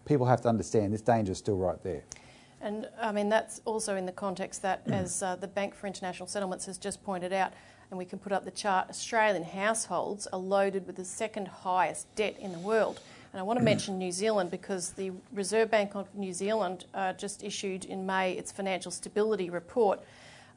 People 0.06 0.26
have 0.26 0.42
to 0.44 0.48
understand 0.48 0.94
this 0.94 1.02
danger 1.02 1.34
is 1.34 1.38
still 1.38 1.58
right 1.58 1.84
there. 1.84 2.04
And 2.62 2.88
I 3.00 3.12
mean, 3.12 3.28
that's 3.28 3.62
also 3.66 3.98
in 3.98 4.06
the 4.06 4.14
context 4.14 4.62
that, 4.62 4.88
mm. 4.88 4.94
as 4.94 5.22
uh, 5.22 5.36
the 5.36 5.48
Bank 5.48 5.76
for 5.76 5.86
International 5.86 6.28
Settlements 6.28 6.66
has 6.66 6.78
just 6.78 7.04
pointed 7.04 7.34
out, 7.34 7.52
and 7.90 7.98
we 7.98 8.06
can 8.06 8.20
put 8.20 8.32
up 8.32 8.46
the 8.46 8.52
chart, 8.52 8.90
Australian 8.90 9.44
households 9.44 10.28
are 10.28 10.40
loaded 10.40 10.86
with 10.86 10.96
the 10.96 11.06
second 11.06 11.48
highest 11.48 12.14
debt 12.16 12.38
in 12.40 12.52
the 12.52 12.60
world. 12.60 13.00
And 13.32 13.40
I 13.40 13.44
want 13.44 13.60
to 13.60 13.66
mention 13.66 13.98
New 13.98 14.12
Zealand 14.12 14.52
because 14.52 14.92
the 14.92 15.12
Reserve 15.32 15.70
Bank 15.70 15.96
of 15.96 16.14
New 16.16 16.34
Zealand 16.34 16.86
uh, 16.94 17.14
just 17.14 17.44
issued 17.44 17.86
in 17.86 18.06
May 18.06 18.34
its 18.34 18.52
financial 18.52 18.92
stability 18.92 19.50
report. 19.50 20.02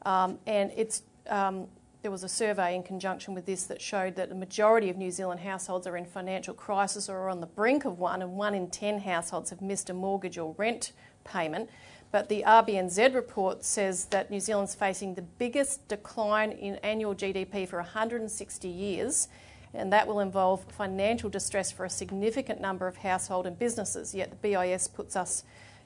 Um, 0.05 0.39
and 0.47 0.71
it's, 0.75 1.03
um, 1.27 1.67
there 2.01 2.11
was 2.11 2.23
a 2.23 2.29
survey 2.29 2.75
in 2.75 2.83
conjunction 2.83 3.33
with 3.33 3.45
this 3.45 3.65
that 3.65 3.81
showed 3.81 4.15
that 4.15 4.29
the 4.29 4.35
majority 4.35 4.89
of 4.89 4.97
New 4.97 5.11
Zealand 5.11 5.41
households 5.41 5.85
are 5.85 5.95
in 5.95 6.05
financial 6.05 6.53
crisis 6.53 7.07
or 7.07 7.17
are 7.17 7.29
on 7.29 7.39
the 7.39 7.47
brink 7.47 7.85
of 7.85 7.99
one, 7.99 8.21
and 8.21 8.33
one 8.33 8.55
in 8.55 8.69
10 8.69 8.99
households 8.99 9.51
have 9.51 9.61
missed 9.61 9.89
a 9.89 9.93
mortgage 9.93 10.37
or 10.37 10.55
rent 10.57 10.91
payment. 11.23 11.69
But 12.11 12.27
the 12.27 12.43
RBNZ 12.45 13.15
report 13.15 13.63
says 13.63 14.05
that 14.05 14.29
New 14.29 14.39
Zealand's 14.39 14.75
facing 14.75 15.15
the 15.15 15.21
biggest 15.21 15.87
decline 15.87 16.51
in 16.51 16.75
annual 16.77 17.15
GDP 17.15 17.67
for 17.67 17.77
160 17.77 18.67
years, 18.67 19.29
and 19.73 19.93
that 19.93 20.07
will 20.07 20.19
involve 20.19 20.63
financial 20.65 21.29
distress 21.29 21.71
for 21.71 21.85
a 21.85 21.89
significant 21.89 22.59
number 22.59 22.87
of 22.87 22.97
household 22.97 23.47
and 23.47 23.57
businesses. 23.57 24.13
Yet 24.13 24.29
the 24.29 24.35
BIS 24.35 24.89
puts 24.89 25.15
us 25.15 25.43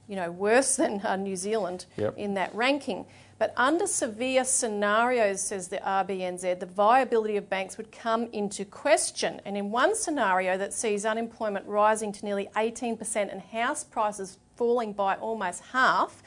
you 0.07 0.15
know, 0.15 0.31
worse 0.31 0.75
than 0.75 1.01
uh, 1.03 1.15
New 1.15 1.35
Zealand 1.35 1.85
Yep. 1.97 2.17
in 2.17 2.33
that 2.35 2.53
ranking. 2.53 3.05
But 3.37 3.53
under 3.57 3.85
severe 3.85 4.45
scenarios, 4.45 5.41
says 5.41 5.67
the 5.67 5.77
RBNZ, 5.77 6.59
the 6.59 6.65
viability 6.65 7.35
of 7.37 7.49
banks 7.49 7.77
would 7.77 7.91
come 7.91 8.29
into 8.31 8.63
question. 8.63 9.41
And 9.45 9.57
in 9.57 9.71
one 9.71 9.95
scenario 9.95 10.57
that 10.57 10.73
sees 10.73 11.05
unemployment 11.05 11.65
rising 11.67 12.13
to 12.13 12.25
nearly 12.25 12.49
18% 12.55 13.31
and 13.31 13.41
house 13.41 13.83
prices 13.83 14.37
falling 14.55 14.93
by 14.93 15.15
almost 15.15 15.61
half, 15.71 16.23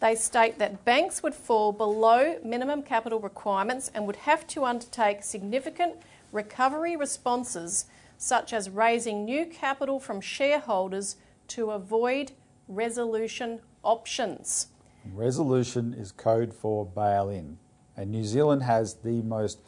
they 0.00 0.14
state 0.14 0.58
that 0.58 0.84
banks 0.84 1.22
would 1.22 1.34
fall 1.34 1.72
below 1.72 2.38
minimum 2.44 2.82
capital 2.82 3.18
requirements 3.18 3.90
and 3.94 4.06
would 4.06 4.16
have 4.16 4.46
to 4.48 4.64
undertake 4.64 5.22
significant 5.22 5.96
recovery 6.32 6.96
responses, 6.96 7.86
such 8.18 8.52
as 8.52 8.68
raising 8.68 9.24
new 9.24 9.46
capital 9.46 9.98
from 9.98 10.20
shareholders 10.20 11.16
to 11.48 11.70
avoid 11.70 12.32
resolution 12.68 13.60
options. 13.82 14.68
Resolution 15.14 15.94
is 15.94 16.12
code 16.12 16.52
for 16.52 16.84
bail 16.84 17.28
in. 17.28 17.58
And 17.96 18.10
New 18.10 18.24
Zealand 18.24 18.62
has 18.64 18.94
the 18.96 19.22
most 19.22 19.60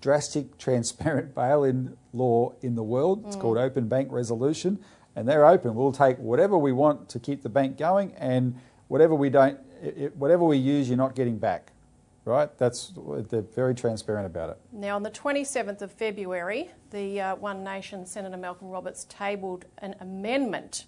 drastic, 0.00 0.56
transparent 0.58 1.34
bail 1.34 1.64
in 1.64 1.96
law 2.12 2.52
in 2.62 2.74
the 2.74 2.82
world. 2.82 3.24
It's 3.26 3.36
mm. 3.36 3.40
called 3.40 3.58
open 3.58 3.88
bank 3.88 4.10
resolution. 4.10 4.78
And 5.16 5.28
they're 5.28 5.46
open. 5.46 5.74
We'll 5.74 5.92
take 5.92 6.18
whatever 6.18 6.58
we 6.58 6.72
want 6.72 7.08
to 7.10 7.18
keep 7.18 7.42
the 7.42 7.48
bank 7.48 7.78
going, 7.78 8.12
and 8.14 8.58
whatever 8.88 9.14
we 9.14 9.30
don't, 9.30 9.58
it, 9.82 10.16
whatever 10.16 10.44
we 10.44 10.56
use, 10.56 10.88
you're 10.88 10.98
not 10.98 11.14
getting 11.14 11.38
back. 11.38 11.72
Right? 12.24 12.56
That's 12.56 12.92
they're 13.28 13.42
very 13.42 13.74
transparent 13.74 14.26
about 14.26 14.50
it. 14.50 14.58
Now, 14.72 14.96
on 14.96 15.02
the 15.02 15.10
27th 15.10 15.82
of 15.82 15.92
February, 15.92 16.70
the 16.90 17.20
uh, 17.20 17.36
One 17.36 17.62
Nation 17.62 18.06
Senator 18.06 18.38
Malcolm 18.38 18.68
Roberts 18.68 19.04
tabled 19.10 19.66
an 19.78 19.94
amendment 20.00 20.86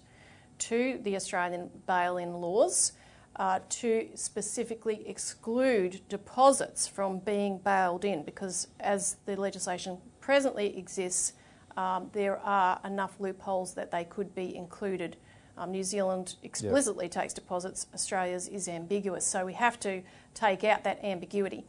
to 0.59 0.99
the 1.03 1.15
Australian 1.15 1.69
bail 1.85 2.17
in 2.17 2.33
laws 2.33 2.93
uh, 3.37 3.59
to 3.69 4.09
specifically 4.15 5.07
exclude 5.07 6.01
deposits 6.09 6.87
from 6.87 7.19
being 7.19 7.59
bailed 7.59 8.03
in 8.03 8.23
because, 8.23 8.67
as 8.79 9.17
the 9.25 9.35
legislation 9.35 9.99
presently 10.19 10.77
exists, 10.77 11.33
um, 11.77 12.09
there 12.11 12.39
are 12.39 12.79
enough 12.83 13.19
loopholes 13.19 13.75
that 13.75 13.91
they 13.91 14.03
could 14.03 14.33
be 14.35 14.55
included. 14.55 15.15
Um, 15.57 15.71
New 15.71 15.83
Zealand 15.83 16.35
explicitly 16.43 17.07
takes 17.07 17.33
deposits, 17.33 17.87
Australia's 17.93 18.47
is 18.47 18.67
ambiguous, 18.67 19.25
so 19.25 19.45
we 19.45 19.53
have 19.53 19.79
to 19.81 20.01
take 20.33 20.63
out 20.63 20.83
that 20.83 21.03
ambiguity. 21.03 21.65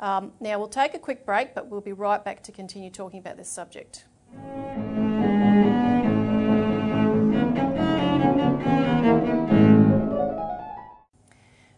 Um, 0.00 0.32
now, 0.40 0.58
we'll 0.58 0.68
take 0.68 0.94
a 0.94 0.98
quick 0.98 1.26
break, 1.26 1.54
but 1.54 1.66
we'll 1.68 1.80
be 1.80 1.92
right 1.92 2.24
back 2.24 2.42
to 2.44 2.52
continue 2.52 2.88
talking 2.88 3.18
about 3.18 3.36
this 3.36 3.48
subject. 3.48 4.04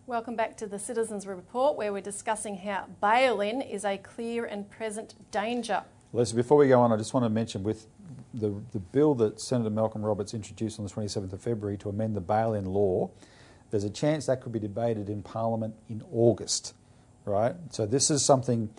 Welcome 0.06 0.36
back 0.36 0.56
to 0.58 0.66
the 0.66 0.78
Citizens 0.78 1.26
Report, 1.26 1.76
where 1.76 1.94
we're 1.94 2.02
discussing 2.02 2.58
how 2.58 2.86
bail 3.00 3.40
in 3.40 3.62
is 3.62 3.86
a 3.86 3.96
clear 3.96 4.44
and 4.44 4.68
present 4.68 5.14
danger. 5.30 5.84
Lisa, 6.12 6.34
before 6.34 6.58
we 6.58 6.66
go 6.66 6.80
on, 6.80 6.92
I 6.92 6.96
just 6.96 7.14
want 7.14 7.24
to 7.24 7.30
mention 7.30 7.62
with 7.62 7.86
the, 8.34 8.52
the 8.72 8.80
bill 8.80 9.14
that 9.16 9.40
Senator 9.40 9.70
Malcolm 9.70 10.02
Roberts 10.02 10.34
introduced 10.34 10.80
on 10.80 10.86
the 10.86 10.90
27th 10.90 11.32
of 11.32 11.40
February 11.40 11.76
to 11.78 11.88
amend 11.88 12.16
the 12.16 12.20
bail 12.20 12.52
in 12.52 12.64
law, 12.64 13.10
there's 13.70 13.84
a 13.84 13.90
chance 13.90 14.26
that 14.26 14.40
could 14.40 14.52
be 14.52 14.58
debated 14.58 15.08
in 15.08 15.22
Parliament 15.22 15.74
in 15.88 16.02
August, 16.12 16.74
right? 17.24 17.54
So 17.70 17.86
this 17.86 18.10
is 18.10 18.24
something 18.24 18.70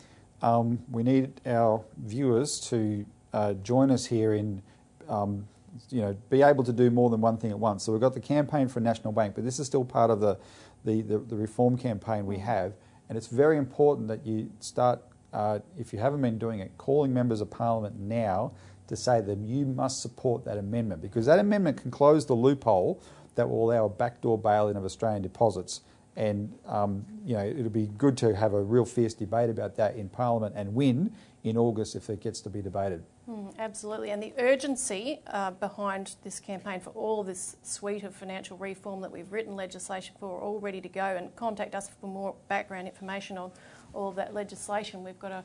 um, 0.41 0.79
we 0.91 1.03
need 1.03 1.39
our 1.45 1.83
viewers 1.97 2.59
to 2.69 3.05
uh, 3.31 3.53
join 3.53 3.91
us 3.91 4.05
here 4.05 4.33
in, 4.33 4.61
um, 5.07 5.47
you 5.89 6.01
know, 6.01 6.17
be 6.29 6.41
able 6.41 6.65
to 6.65 6.73
do 6.73 6.89
more 6.89 7.09
than 7.09 7.21
one 7.21 7.37
thing 7.37 7.51
at 7.51 7.59
once. 7.59 7.83
So 7.83 7.93
we've 7.93 8.01
got 8.01 8.13
the 8.13 8.19
campaign 8.19 8.67
for 8.67 8.79
a 8.79 8.83
national 8.83 9.13
bank, 9.13 9.35
but 9.35 9.45
this 9.45 9.57
is 9.57 9.67
still 9.67 9.85
part 9.85 10.11
of 10.11 10.19
the, 10.19 10.37
the, 10.83 11.01
the, 11.01 11.19
the 11.19 11.35
reform 11.37 11.77
campaign 11.77 12.25
we 12.25 12.39
have, 12.39 12.73
and 13.07 13.17
it's 13.17 13.27
very 13.27 13.57
important 13.57 14.09
that 14.09 14.25
you 14.25 14.51
start 14.59 15.01
uh, 15.33 15.59
if 15.77 15.93
you 15.93 15.99
haven't 15.99 16.21
been 16.21 16.37
doing 16.37 16.59
it, 16.59 16.71
calling 16.77 17.13
members 17.13 17.41
of 17.41 17.49
parliament 17.49 17.99
now 17.99 18.51
to 18.87 18.95
say 18.95 19.21
that 19.21 19.37
you 19.39 19.65
must 19.65 20.01
support 20.01 20.43
that 20.45 20.57
amendment 20.57 21.01
because 21.01 21.25
that 21.25 21.39
amendment 21.39 21.81
can 21.81 21.91
close 21.91 22.25
the 22.25 22.33
loophole 22.33 23.01
that 23.35 23.49
will 23.49 23.71
allow 23.71 23.85
a 23.85 23.89
backdoor 23.89 24.37
bail-in 24.37 24.75
of 24.75 24.83
Australian 24.83 25.21
deposits. 25.21 25.81
And 26.17 26.53
um, 26.65 27.05
you 27.25 27.35
know 27.35 27.45
it'll 27.45 27.69
be 27.69 27.87
good 27.97 28.17
to 28.17 28.35
have 28.35 28.53
a 28.53 28.61
real 28.61 28.83
fierce 28.83 29.13
debate 29.13 29.49
about 29.49 29.77
that 29.77 29.95
in 29.95 30.09
Parliament 30.09 30.55
and 30.57 30.75
win 30.75 31.13
in 31.43 31.57
August 31.57 31.95
if 31.95 32.09
it 32.09 32.19
gets 32.19 32.41
to 32.41 32.49
be 32.49 32.61
debated. 32.61 33.03
Mm, 33.29 33.57
absolutely, 33.59 34.09
and 34.09 34.21
the 34.21 34.33
urgency 34.37 35.21
uh, 35.27 35.51
behind 35.51 36.15
this 36.23 36.39
campaign 36.39 36.81
for 36.81 36.89
all 36.89 37.23
this 37.23 37.55
suite 37.63 38.03
of 38.03 38.13
financial 38.13 38.57
reform 38.57 38.99
that 39.01 39.11
we've 39.11 39.31
written 39.31 39.55
legislation 39.55 40.15
for, 40.19 40.41
all 40.41 40.59
ready 40.59 40.81
to 40.81 40.89
go. 40.89 41.15
And 41.15 41.33
contact 41.37 41.75
us 41.75 41.89
for 42.01 42.07
more 42.07 42.35
background 42.49 42.87
information 42.87 43.37
on 43.37 43.51
all 43.93 44.09
of 44.09 44.15
that 44.15 44.33
legislation. 44.33 45.03
We've 45.03 45.19
got 45.19 45.31
a, 45.31 45.43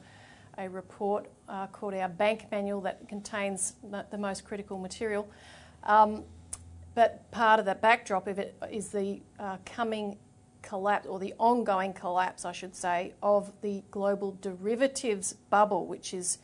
a 0.59 0.69
report 0.69 1.29
uh, 1.49 1.67
called 1.69 1.95
our 1.95 2.09
Bank 2.09 2.47
Manual 2.51 2.81
that 2.83 3.09
contains 3.09 3.75
the 4.11 4.19
most 4.19 4.45
critical 4.45 4.79
material. 4.79 5.29
Um, 5.85 6.25
but 6.95 7.31
part 7.31 7.61
of 7.61 7.67
that 7.67 7.83
backdrop 7.83 8.27
of 8.27 8.39
it 8.39 8.57
is 8.71 8.89
the 8.89 9.21
uh, 9.39 9.59
coming 9.65 10.17
collapse, 10.63 11.07
or 11.07 11.19
the 11.19 11.35
ongoing 11.39 11.93
collapse, 11.93 12.45
I 12.45 12.53
should 12.53 12.75
say, 12.75 13.15
of 13.23 13.53
the 13.63 13.83
global 13.91 14.37
derivatives 14.41 15.35
bubble, 15.51 15.87
which 15.87 16.13
is 16.13 16.39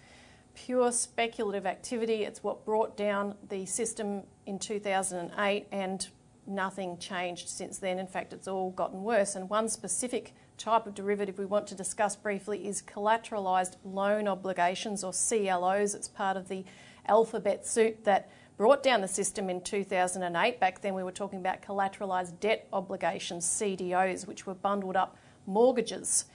pure 0.55 0.93
speculative 0.93 1.67
activity. 1.67 2.25
It's 2.25 2.43
what 2.43 2.65
brought 2.65 2.97
down 2.97 3.35
the 3.49 3.67
system 3.67 4.23
in 4.47 4.59
2008, 4.59 5.67
and 5.73 6.09
nothing 6.47 6.99
changed 6.99 7.49
since 7.49 7.79
then. 7.79 7.99
In 7.99 8.07
fact, 8.07 8.33
it's 8.33 8.49
all 8.49 8.71
gotten 8.71 9.03
worse. 9.03 9.35
And 9.37 9.49
one 9.49 9.69
specific 9.69 10.35
type 10.59 10.87
of 10.87 10.95
derivative 10.95 11.39
we 11.39 11.47
want 11.47 11.67
to 11.69 11.75
discuss 11.75 12.17
briefly 12.17 12.67
is 12.67 12.83
collateralized 12.83 13.77
loan 13.85 14.29
obligations, 14.29 15.03
or 15.03 15.13
CLOs. 15.13 15.95
It's 15.95 16.09
part 16.09 16.37
of 16.37 16.49
the 16.49 16.65
alphabet 17.07 17.67
suit 17.67 18.05
that 18.05 18.31
brought 18.57 18.83
down 18.83 19.01
the 19.01 19.09
system 19.09 19.51
in 19.51 19.61
2008. 19.61 20.61
Back 20.61 20.83
then, 20.83 20.95
we 20.95 21.03
were 21.03 21.13
talking 21.13 21.39
about 21.39 21.63
collateralized 21.63 22.39
debt 22.41 22.69
obligations, 22.73 23.45
CDOs, 23.45 24.27
which 24.27 24.47
were 24.47 24.55
bundled 24.55 24.97
up 24.97 25.17
mortgages, 25.47 26.27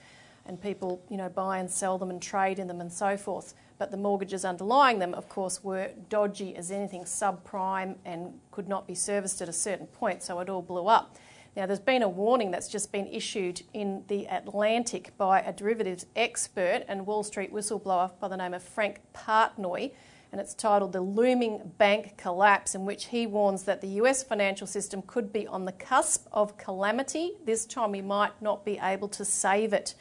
and 0.44 0.60
people, 0.60 1.02
you 1.08 1.16
know, 1.16 1.28
buy 1.28 1.58
and 1.58 1.70
sell 1.70 1.98
them 1.98 2.10
and 2.10 2.20
trade 2.20 2.58
in 2.58 2.66
them 2.66 2.80
and 2.80 2.92
so 2.92 3.16
forth. 3.16 3.54
But 3.78 3.92
the 3.92 3.96
mortgages 3.96 4.44
underlying 4.44 4.98
them, 4.98 5.14
of 5.14 5.28
course, 5.28 5.62
were 5.62 5.92
dodgy 6.08 6.56
as 6.56 6.70
anything, 6.72 7.04
subprime, 7.04 7.94
and 8.04 8.40
could 8.50 8.68
not 8.68 8.86
be 8.88 8.94
serviced 8.94 9.40
at 9.40 9.48
a 9.48 9.52
certain 9.52 9.86
point, 9.86 10.22
so 10.22 10.40
it 10.40 10.48
all 10.48 10.62
blew 10.62 10.88
up. 10.88 11.16
Now, 11.56 11.66
there's 11.66 11.80
been 11.80 12.02
a 12.02 12.08
warning 12.08 12.50
that's 12.50 12.68
just 12.68 12.92
been 12.92 13.06
issued 13.06 13.62
in 13.72 14.04
the 14.08 14.26
Atlantic 14.26 15.16
by 15.16 15.40
a 15.40 15.52
derivatives 15.52 16.06
expert 16.14 16.84
and 16.88 17.06
Wall 17.06 17.22
Street 17.22 17.52
whistleblower 17.52 18.12
by 18.20 18.28
the 18.28 18.36
name 18.36 18.54
of 18.54 18.62
Frank 18.62 19.00
Partnoy, 19.14 19.92
and 20.30 20.40
it's 20.40 20.54
titled 20.54 20.92
The 20.92 21.00
Looming 21.00 21.72
Bank 21.78 22.16
Collapse, 22.16 22.74
in 22.74 22.84
which 22.84 23.06
he 23.06 23.26
warns 23.26 23.62
that 23.64 23.80
the 23.80 23.88
US 23.88 24.22
financial 24.22 24.66
system 24.66 25.02
could 25.02 25.32
be 25.32 25.46
on 25.46 25.64
the 25.64 25.72
cusp 25.72 26.26
of 26.32 26.58
calamity. 26.58 27.32
This 27.44 27.64
time 27.64 27.92
we 27.92 28.02
might 28.02 28.40
not 28.42 28.64
be 28.64 28.78
able 28.82 29.08
to 29.08 29.24
save 29.24 29.72
it. 29.72 29.94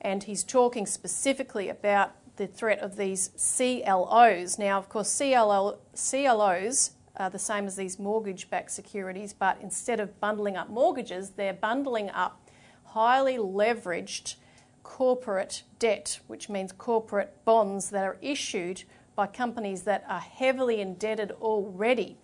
And 0.00 0.22
he's 0.22 0.42
talking 0.42 0.86
specifically 0.86 1.68
about 1.68 2.17
the 2.38 2.46
threat 2.46 2.78
of 2.78 2.96
these 2.96 3.30
CLOs. 3.36 4.58
Now, 4.58 4.78
of 4.78 4.88
course, 4.88 5.16
CLO, 5.18 5.78
CLOs 5.94 6.92
are 7.16 7.28
the 7.28 7.38
same 7.38 7.66
as 7.66 7.76
these 7.76 7.98
mortgage 7.98 8.48
backed 8.48 8.70
securities, 8.70 9.32
but 9.32 9.58
instead 9.60 10.00
of 10.00 10.18
bundling 10.20 10.56
up 10.56 10.70
mortgages, 10.70 11.30
they're 11.30 11.52
bundling 11.52 12.08
up 12.10 12.40
highly 12.84 13.36
leveraged 13.36 14.36
corporate 14.82 15.64
debt, 15.78 16.20
which 16.28 16.48
means 16.48 16.72
corporate 16.72 17.44
bonds 17.44 17.90
that 17.90 18.04
are 18.04 18.16
issued 18.22 18.84
by 19.14 19.26
companies 19.26 19.82
that 19.82 20.04
are 20.08 20.20
heavily 20.20 20.80
indebted 20.80 21.32
already. 21.32 22.16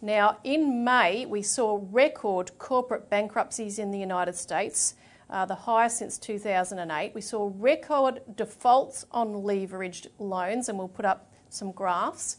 Now, 0.00 0.38
in 0.44 0.84
May, 0.84 1.26
we 1.26 1.42
saw 1.42 1.80
record 1.90 2.56
corporate 2.58 3.10
bankruptcies 3.10 3.78
in 3.78 3.90
the 3.90 3.98
United 3.98 4.36
States, 4.36 4.94
uh, 5.30 5.44
the 5.44 5.54
highest 5.54 5.98
since 5.98 6.18
2008. 6.18 7.14
We 7.14 7.20
saw 7.20 7.50
record 7.56 8.20
defaults 8.36 9.04
on 9.10 9.34
leveraged 9.34 10.08
loans, 10.18 10.68
and 10.68 10.78
we'll 10.78 10.88
put 10.88 11.04
up 11.04 11.30
some 11.48 11.72
graphs. 11.72 12.36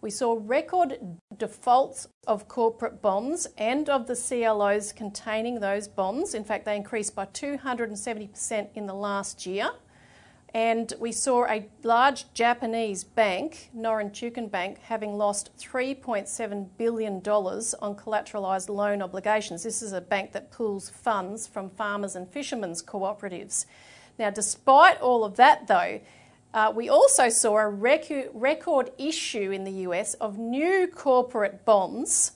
We 0.00 0.10
saw 0.10 0.36
record 0.40 0.98
defaults 1.36 2.08
of 2.26 2.48
corporate 2.48 3.00
bonds 3.00 3.46
and 3.56 3.88
of 3.88 4.08
the 4.08 4.16
CLOs 4.16 4.92
containing 4.92 5.60
those 5.60 5.86
bonds. 5.86 6.34
In 6.34 6.42
fact, 6.42 6.64
they 6.64 6.74
increased 6.74 7.14
by 7.14 7.26
270% 7.26 8.68
in 8.74 8.86
the 8.86 8.94
last 8.94 9.46
year. 9.46 9.70
And 10.54 10.92
we 11.00 11.12
saw 11.12 11.46
a 11.46 11.66
large 11.82 12.30
Japanese 12.34 13.04
bank, 13.04 13.70
Norinchukin 13.74 14.50
Bank, 14.50 14.80
having 14.82 15.16
lost 15.16 15.50
$3.7 15.58 16.68
billion 16.76 17.16
on 17.16 17.96
collateralised 17.96 18.68
loan 18.68 19.00
obligations. 19.00 19.62
This 19.62 19.80
is 19.80 19.94
a 19.94 20.00
bank 20.02 20.32
that 20.32 20.50
pools 20.50 20.90
funds 20.90 21.46
from 21.46 21.70
farmers 21.70 22.16
and 22.16 22.28
fishermen's 22.28 22.82
cooperatives. 22.82 23.64
Now, 24.18 24.28
despite 24.28 25.00
all 25.00 25.24
of 25.24 25.36
that, 25.36 25.68
though, 25.68 26.00
uh, 26.52 26.70
we 26.74 26.90
also 26.90 27.30
saw 27.30 27.56
a 27.56 27.72
recu- 27.72 28.28
record 28.34 28.90
issue 28.98 29.52
in 29.52 29.64
the 29.64 29.86
US 29.88 30.12
of 30.14 30.36
new 30.36 30.86
corporate 30.86 31.64
bonds 31.64 32.32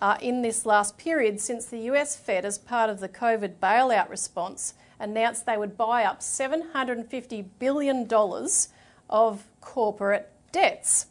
uh, 0.00 0.16
in 0.20 0.42
this 0.42 0.66
last 0.66 0.98
period 0.98 1.40
since 1.40 1.66
the 1.66 1.78
US 1.90 2.16
Fed, 2.16 2.44
as 2.44 2.58
part 2.58 2.90
of 2.90 2.98
the 2.98 3.08
COVID 3.08 3.54
bailout 3.62 4.08
response, 4.08 4.74
announced 5.00 5.46
they 5.46 5.56
would 5.56 5.76
buy 5.76 6.04
up 6.04 6.20
$750 6.20 7.44
billion 7.58 8.08
of 9.08 9.46
corporate 9.60 10.30
debts. 10.52 11.06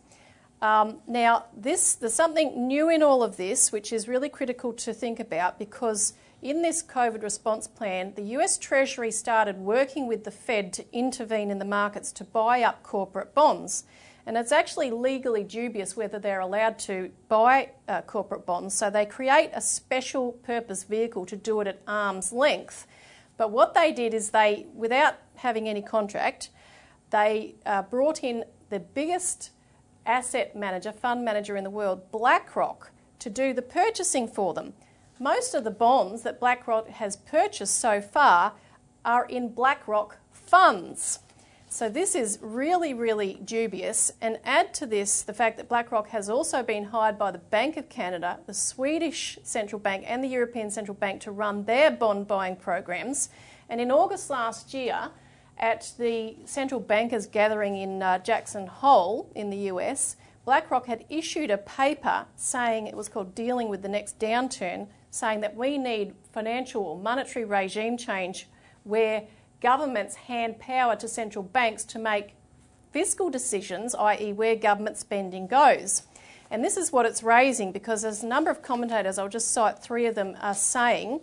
Um, 0.61 0.97
now, 1.07 1.45
this, 1.55 1.95
there's 1.95 2.13
something 2.13 2.67
new 2.67 2.89
in 2.89 3.01
all 3.01 3.23
of 3.23 3.37
this, 3.37 3.71
which 3.71 3.93
is 3.93 4.07
really 4.07 4.29
critical 4.29 4.73
to 4.73 4.93
think 4.93 5.19
about 5.19 5.57
because 5.57 6.13
in 6.41 6.61
this 6.61 6.83
COVID 6.83 7.23
response 7.23 7.67
plan, 7.67 8.13
the 8.15 8.23
US 8.37 8.57
Treasury 8.57 9.11
started 9.11 9.57
working 9.57 10.07
with 10.07 10.23
the 10.23 10.31
Fed 10.31 10.71
to 10.73 10.85
intervene 10.93 11.51
in 11.51 11.59
the 11.59 11.65
markets 11.65 12.11
to 12.13 12.23
buy 12.23 12.61
up 12.63 12.83
corporate 12.83 13.33
bonds. 13.33 13.83
And 14.25 14.37
it's 14.37 14.51
actually 14.51 14.91
legally 14.91 15.43
dubious 15.43 15.97
whether 15.97 16.19
they're 16.19 16.39
allowed 16.39 16.77
to 16.79 17.09
buy 17.29 17.71
uh, 17.87 18.01
corporate 18.01 18.45
bonds, 18.45 18.75
so 18.75 18.89
they 18.89 19.05
create 19.05 19.49
a 19.53 19.61
special 19.61 20.33
purpose 20.33 20.83
vehicle 20.83 21.25
to 21.25 21.35
do 21.35 21.61
it 21.61 21.67
at 21.67 21.81
arm's 21.87 22.31
length. 22.31 22.85
But 23.39 23.51
what 23.51 23.73
they 23.73 23.93
did 23.93 24.13
is 24.13 24.31
they, 24.31 24.67
without 24.75 25.15
having 25.35 25.69
any 25.69 25.81
contract, 25.81 26.49
they 27.09 27.55
uh, 27.65 27.83
brought 27.83 28.21
in 28.21 28.43
the 28.69 28.81
biggest 28.81 29.51
asset 30.05 30.57
manager, 30.57 30.91
fund 30.91 31.23
manager 31.23 31.55
in 31.55 31.63
the 31.63 31.69
world, 31.69 32.11
BlackRock, 32.11 32.91
to 33.19 33.29
do 33.29 33.53
the 33.53 33.61
purchasing 33.61 34.27
for 34.27 34.53
them. 34.53 34.73
Most 35.21 35.55
of 35.55 35.63
the 35.63 35.71
bonds 35.71 36.21
that 36.23 36.37
BlackRock 36.37 36.89
has 36.89 37.15
purchased 37.15 37.79
so 37.79 38.01
far 38.01 38.55
are 39.05 39.25
in 39.25 39.53
BlackRock 39.53 40.17
funds. 40.33 41.19
So 41.71 41.87
this 41.87 42.15
is 42.15 42.39
really, 42.41 42.95
really 42.95 43.35
dubious. 43.45 44.11
And 44.21 44.39
add 44.43 44.73
to 44.73 44.87
this 44.87 45.21
the 45.21 45.35
fact 45.35 45.57
that 45.57 45.69
BlackRock 45.69 46.09
has 46.09 46.27
also 46.27 46.63
been 46.63 46.85
hired 46.85 47.19
by 47.19 47.29
the 47.29 47.37
Bank 47.37 47.77
of 47.77 47.89
Canada, 47.89 48.39
the 48.47 48.55
Swedish 48.55 49.37
Central 49.43 49.77
Bank, 49.79 50.03
and 50.07 50.23
the 50.23 50.27
European 50.27 50.71
Central 50.71 50.95
Bank 50.95 51.21
to 51.21 51.31
run 51.31 51.65
their 51.65 51.91
bond 51.91 52.27
buying 52.27 52.55
programs. 52.55 53.29
And 53.69 53.79
in 53.79 53.91
August 53.91 54.31
last 54.31 54.73
year, 54.73 55.11
at 55.59 55.91
the 55.99 56.37
central 56.45 56.79
bankers 56.79 57.27
gathering 57.27 57.77
in 57.77 58.01
uh, 58.01 58.17
Jackson 58.17 58.65
Hole 58.65 59.29
in 59.35 59.51
the 59.51 59.69
US, 59.71 60.15
BlackRock 60.45 60.87
had 60.87 61.05
issued 61.07 61.51
a 61.51 61.57
paper 61.59 62.25
saying 62.35 62.87
it 62.87 62.97
was 62.97 63.09
called 63.09 63.35
Dealing 63.35 63.69
with 63.69 63.83
the 63.83 63.89
Next 63.89 64.17
Downturn, 64.17 64.87
saying 65.11 65.41
that 65.41 65.55
we 65.55 65.77
need 65.77 66.15
financial 66.33 66.81
or 66.81 66.97
monetary 66.97 67.45
regime 67.45 67.95
change 67.95 68.47
where 68.85 69.23
governments 69.61 70.15
hand 70.15 70.59
power 70.59 70.95
to 70.95 71.07
central 71.07 71.43
banks 71.43 71.83
to 71.85 71.99
make 71.99 72.35
fiscal 72.91 73.29
decisions, 73.29 73.93
i.e., 73.95 74.33
where 74.33 74.55
government 74.55 74.97
spending 74.97 75.47
goes. 75.47 76.03
And 76.51 76.63
this 76.63 76.77
is 76.77 76.91
what 76.91 77.05
it's 77.05 77.21
raising 77.21 77.71
because 77.71 78.01
there's 78.01 78.23
a 78.23 78.27
number 78.27 78.49
of 78.49 78.61
commentators, 78.61 79.17
I'll 79.19 79.29
just 79.29 79.51
cite 79.51 79.79
three 79.79 80.07
of 80.07 80.15
them, 80.15 80.35
are 80.41 80.55
saying 80.55 81.21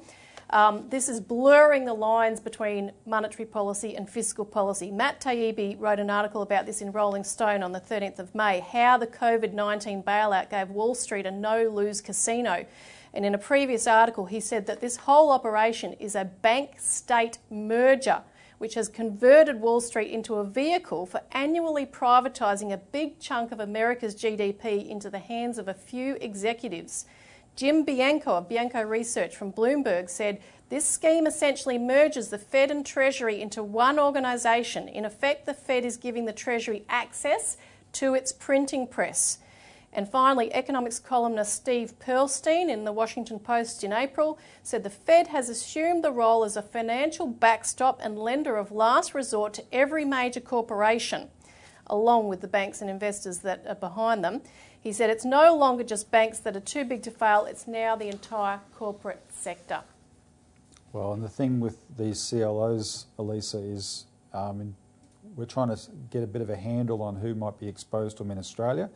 um, 0.51 0.89
this 0.91 1.09
is 1.09 1.21
blurring 1.21 1.85
the 1.87 1.95
lines 1.95 2.39
between 2.39 2.93
monetary 3.05 3.47
policy 3.47 3.97
and 3.97 4.09
fiscal 4.09 4.45
policy. 4.45 4.93
Matt 4.93 5.21
Taibbi 5.21 5.77
wrote 5.79 5.99
an 5.99 6.09
article 6.09 6.43
about 6.43 6.67
this 6.67 6.81
in 6.81 6.93
Rolling 6.93 7.25
Stone 7.25 7.65
on 7.65 7.73
the 7.73 7.81
13th 7.81 8.21
of 8.21 8.33
May 8.35 8.61
how 8.61 8.97
the 8.97 9.09
COVID 9.09 9.53
19 9.53 10.05
bailout 10.05 10.51
gave 10.51 10.71
Wall 10.71 10.95
Street 10.95 11.27
a 11.27 11.33
no 11.33 11.69
lose 11.69 12.01
casino. 12.01 12.65
And 13.17 13.25
in 13.25 13.35
a 13.35 13.39
previous 13.39 13.87
article, 13.87 14.27
he 14.27 14.41
said 14.41 14.67
that 14.67 14.83
this 14.83 14.99
whole 14.99 15.31
operation 15.31 15.95
is 15.95 16.15
a 16.15 16.27
bank 16.27 16.73
state 16.79 17.39
merger 17.49 18.21
which 18.59 18.75
has 18.75 18.89
converted 18.89 19.59
Wall 19.59 19.81
Street 19.81 20.11
into 20.11 20.35
a 20.35 20.45
vehicle 20.45 21.07
for 21.07 21.23
annually 21.33 21.87
privatising 21.87 22.73
a 22.73 22.77
big 22.77 23.19
chunk 23.19 23.53
of 23.53 23.61
America's 23.61 24.15
GDP 24.15 24.87
into 24.87 25.09
the 25.09 25.19
hands 25.19 25.57
of 25.57 25.67
a 25.67 25.73
few 25.73 26.17
executives. 26.21 27.07
Jim 27.55 27.85
Bianco 27.85 28.33
of 28.33 28.51
Bianco 28.51 28.83
Research 28.83 29.35
from 29.35 29.51
Bloomberg 29.51 30.11
said 30.11 30.39
this 30.69 30.85
scheme 30.85 31.27
essentially 31.27 31.79
merges 31.79 32.29
the 32.29 32.39
Fed 32.39 32.71
and 32.71 32.85
Treasury 32.85 33.41
into 33.41 33.63
one 33.63 33.99
organisation. 33.99 34.89
In 34.89 35.07
effect, 35.07 35.47
the 35.47 35.55
Fed 35.55 35.87
is 35.87 35.97
giving 35.97 36.27
the 36.27 36.35
Treasury 36.35 36.85
access 36.91 37.57
to 37.93 38.13
its 38.13 38.31
printing 38.31 38.87
press. 38.87 39.39
And 39.93 40.09
finally, 40.09 40.53
economics 40.53 40.99
columnist 40.99 41.55
Steve 41.55 41.99
Pearlstein 41.99 42.69
in 42.69 42.85
the 42.85 42.93
Washington 42.93 43.39
Post 43.39 43.83
in 43.83 43.93
April 43.93 44.39
said 44.63 44.83
the 44.83 44.91
Fed 44.91 45.29
has 45.29 45.49
assumed 45.49 46.05
the 46.05 46.13
role 46.13 46.45
as 46.45 46.57
a 46.57 46.63
financial 46.63 47.27
backstop 47.27 48.01
and 48.03 48.19
lender 48.19 48.57
of 48.57 48.71
last 48.71 49.15
resort 49.15 49.55
to 49.55 49.65
every 49.73 50.05
major 50.05 50.41
corporation, 50.41 51.29
along 51.87 52.29
with 52.29 52.43
the 52.43 52.49
banks 52.49 52.81
and 52.81 52.91
investors 52.91 53.39
that 53.39 53.65
are 53.67 53.75
behind 53.75 54.23
them. 54.23 54.43
He 54.79 54.93
said 54.93 55.11
it's 55.11 55.25
no 55.25 55.57
longer 55.57 55.83
just 55.83 56.11
banks 56.11 56.39
that 56.41 56.57
are 56.57 56.61
too 56.61 56.85
big 56.85 57.03
to 57.05 57.11
fail, 57.11 57.45
it's 57.47 57.67
now 57.67 57.97
the 57.97 58.09
entire 58.09 58.61
corporate 58.77 59.25
sector. 59.31 59.81
Well, 60.93 61.13
and 61.13 61.23
the 61.23 61.29
thing 61.29 61.59
with 61.61 61.79
these 61.97 62.25
CLOs, 62.31 63.07
Elisa, 63.19 63.59
is 63.59 64.07
um, 64.33 64.77
we're 65.35 65.45
trying 65.45 65.69
to 65.69 65.79
get 66.11 66.23
a 66.23 66.27
bit 66.27 66.41
of 66.41 66.51
a 66.51 66.57
handle 66.57 67.03
on 67.03 67.17
who 67.17 67.35
might 67.35 67.59
be 67.59 67.69
exposed 67.69 68.17
to 68.19 68.23
them 68.23 68.31
in 68.31 68.39
Australia. 68.39 68.89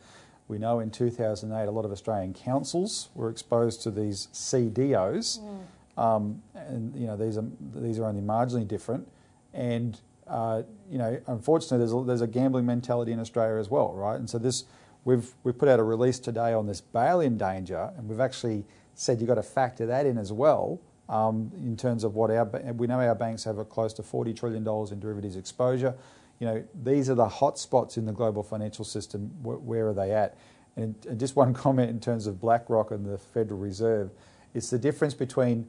We 0.51 0.59
know 0.59 0.81
in 0.81 0.91
2008 0.91 1.67
a 1.67 1.71
lot 1.71 1.85
of 1.85 1.93
Australian 1.93 2.35
councils 2.35 3.09
were 3.15 3.31
exposed 3.31 3.83
to 3.83 3.91
these 3.91 4.29
CDOs, 4.33 5.39
mm. 5.39 6.03
um, 6.03 6.43
and 6.55 6.95
you 6.95 7.07
know 7.07 7.17
these 7.17 7.39
are 7.39 7.45
these 7.77 7.99
are 7.99 8.05
only 8.05 8.21
marginally 8.21 8.67
different. 8.67 9.09
And 9.55 9.99
uh, 10.27 10.63
you 10.91 10.99
know, 10.99 11.21
unfortunately, 11.27 11.79
there's 11.79 11.93
a, 11.93 12.05
there's 12.05 12.21
a 12.21 12.27
gambling 12.27 12.67
mentality 12.67 13.13
in 13.13 13.21
Australia 13.21 13.59
as 13.59 13.71
well, 13.71 13.93
right? 13.95 14.19
And 14.19 14.29
so 14.29 14.39
this 14.39 14.65
We've, 15.05 15.33
we've 15.45 15.57
put 15.57 15.69
out 15.69 15.81
a 15.81 15.83
release 15.83 16.19
today 16.19 16.53
on 16.53 16.67
this 16.67 16.81
bail-in 16.81 17.39
danger, 17.39 17.91
and 17.97 18.09
we've 18.09 18.21
actually 18.21 18.67
said 18.95 19.19
you've 19.21 19.29
got 19.29 19.37
to 19.37 19.43
factor 19.43 19.87
that 19.87 20.05
in 20.05 20.19
as 20.19 20.31
well 20.31 20.79
um, 21.09 21.51
in 21.57 21.77
terms 21.77 22.05
of 22.05 22.15
what 22.15 22.31
our 22.31 22.45
we 22.75 22.87
know 22.87 23.01
our 23.01 23.15
banks 23.15 23.45
have 23.45 23.57
a 23.57 23.65
close 23.65 23.95
to 23.95 24.03
forty 24.03 24.35
trillion 24.35 24.63
dollars 24.63 24.93
in 24.93 25.01
derivatives 25.01 25.37
exposure. 25.37 25.95
You 26.40 26.46
know 26.46 26.64
these 26.83 27.09
are 27.09 27.14
the 27.14 27.29
hot 27.29 27.59
spots 27.59 27.96
in 27.96 28.07
the 28.07 28.12
global 28.12 28.42
financial 28.42 28.85
system. 28.85 29.31
Where, 29.42 29.59
where 29.59 29.88
are 29.88 29.94
they 29.94 30.12
at? 30.12 30.37
And, 30.76 30.94
and, 31.09 31.20
just 31.20 31.37
one 31.37 31.55
comment 31.64 31.90
in 31.90 32.00
terms 32.00 32.26
of 32.26 32.40
BlackRock 32.40 32.90
and 32.90 33.07
the 33.07 33.18
Federal 33.18 33.61
Reserve, 33.61 34.11
it's 34.55 34.70
the 34.70 34.79
difference 34.79 35.14
between 35.14 35.68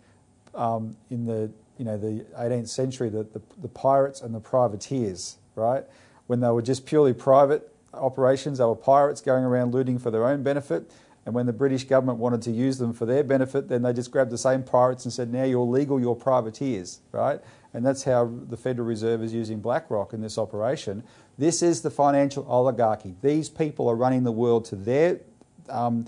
um, 0.56 0.96
in 1.10 1.26
the 1.26 1.52
you 1.78 1.86
know 1.86 1.98
the 1.98 2.26
18th 2.40 2.70
century 2.70 3.10
the, 3.10 3.24
the, 3.24 3.42
the 3.62 3.68
pirates 3.68 4.22
and 4.22 4.34
the 4.34 4.40
privateers, 4.40 5.38
right? 5.56 5.84
When 6.26 6.40
they 6.40 6.50
were 6.50 6.62
just 6.64 6.86
purely 6.86 7.14
private, 7.14 7.72
operations. 7.94 8.58
They 8.58 8.66
were 8.66 8.76
pirates 8.76 9.22
going 9.22 9.44
around 9.44 9.74
looting 9.74 10.00
for 10.00 10.12
their 10.12 10.26
own 10.26 10.44
benefit. 10.44 10.92
And 11.26 11.36
when 11.36 11.46
the 11.46 11.54
British 11.54 11.84
government 11.84 12.18
wanted 12.18 12.42
to 12.44 12.52
use 12.52 12.78
them 12.78 12.94
for 12.94 13.06
their 13.06 13.24
benefit, 13.24 13.68
then 13.68 13.84
they 13.84 13.94
just 13.94 14.10
grabbed 14.10 14.32
the 14.32 14.38
same 14.38 14.64
pirates 14.64 15.06
and 15.06 15.14
said, 15.14 15.32
now 15.32 15.44
you're 15.44 15.66
legal, 15.66 16.00
you're 16.00 16.16
privateers, 16.16 17.00
right? 17.12 17.40
And 17.74 17.86
that's 17.86 18.04
how 18.04 18.32
the 18.50 18.58
Federal 18.58 18.88
Reserve 18.88 19.24
is 19.24 19.34
using 19.34 19.60
BlackRock 19.60 20.14
in 20.14 20.22
this 20.22 20.38
operation. 20.38 21.04
This 21.38 21.62
is 21.62 21.82
the 21.82 21.92
financial 21.92 22.46
oligarchy. 22.50 23.16
These 23.22 23.50
people 23.50 23.88
are 23.88 23.96
running 23.96 24.24
the 24.24 24.32
world 24.32 24.66
to 24.66 24.76
their 24.76 25.20
um, 25.70 26.08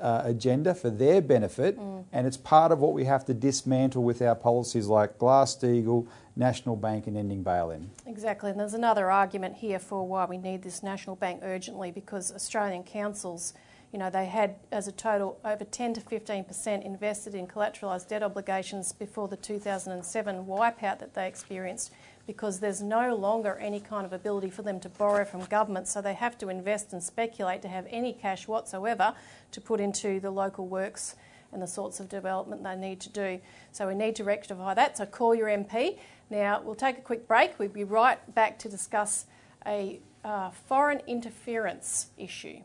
uh, 0.00 0.22
agenda 0.24 0.74
for 0.74 0.90
their 0.90 1.20
benefit, 1.20 1.78
mm. 1.78 2.04
and 2.12 2.26
it's 2.26 2.36
part 2.36 2.72
of 2.72 2.80
what 2.80 2.92
we 2.92 3.04
have 3.04 3.24
to 3.26 3.34
dismantle 3.34 4.02
with 4.02 4.20
our 4.22 4.34
policies 4.34 4.86
like 4.86 5.18
Glass-Steagall, 5.18 6.06
National 6.34 6.74
Bank, 6.74 7.06
and 7.06 7.16
ending 7.16 7.42
bail-in. 7.42 7.90
Exactly, 8.06 8.50
and 8.50 8.58
there's 8.58 8.74
another 8.74 9.10
argument 9.10 9.54
here 9.56 9.78
for 9.78 10.06
why 10.06 10.24
we 10.24 10.38
need 10.38 10.62
this 10.62 10.82
National 10.82 11.14
Bank 11.14 11.40
urgently 11.42 11.92
because 11.92 12.32
Australian 12.32 12.82
councils, 12.82 13.54
you 13.92 13.98
know, 13.98 14.08
they 14.08 14.24
had 14.24 14.56
as 14.72 14.88
a 14.88 14.92
total 14.92 15.38
over 15.44 15.64
10 15.64 15.94
to 15.94 16.00
15% 16.00 16.84
invested 16.84 17.34
in 17.34 17.46
collateralised 17.46 18.08
debt 18.08 18.22
obligations 18.22 18.90
before 18.92 19.28
the 19.28 19.36
2007 19.36 20.46
wipeout 20.46 20.98
that 20.98 21.12
they 21.14 21.28
experienced 21.28 21.92
because 22.26 22.60
there's 22.60 22.80
no 22.80 23.14
longer 23.14 23.58
any 23.60 23.80
kind 23.80 24.06
of 24.06 24.12
ability 24.12 24.48
for 24.48 24.62
them 24.62 24.80
to 24.80 24.88
borrow 24.88 25.24
from 25.24 25.44
government, 25.44 25.88
so 25.88 26.00
they 26.00 26.14
have 26.14 26.38
to 26.38 26.48
invest 26.48 26.92
and 26.92 27.02
speculate 27.02 27.60
to 27.60 27.68
have 27.68 27.86
any 27.90 28.12
cash 28.12 28.48
whatsoever 28.48 29.12
to 29.50 29.60
put 29.60 29.80
into 29.80 30.20
the 30.20 30.30
local 30.30 30.66
works 30.66 31.16
and 31.52 31.60
the 31.60 31.66
sorts 31.66 32.00
of 32.00 32.08
development 32.08 32.62
they 32.62 32.76
need 32.76 33.00
to 33.00 33.10
do. 33.10 33.40
So 33.72 33.88
we 33.88 33.94
need 33.94 34.16
to 34.16 34.24
rectify 34.24 34.72
that. 34.74 34.96
So 34.96 35.04
call 35.04 35.34
your 35.34 35.48
MP. 35.48 35.98
Now 36.30 36.62
we'll 36.64 36.74
take 36.74 36.96
a 36.96 37.02
quick 37.02 37.28
break. 37.28 37.58
We'll 37.58 37.68
be 37.68 37.84
right 37.84 38.34
back 38.34 38.58
to 38.60 38.68
discuss 38.70 39.26
a 39.66 40.00
uh, 40.24 40.50
foreign 40.50 41.02
interference 41.06 42.06
issue. 42.16 42.60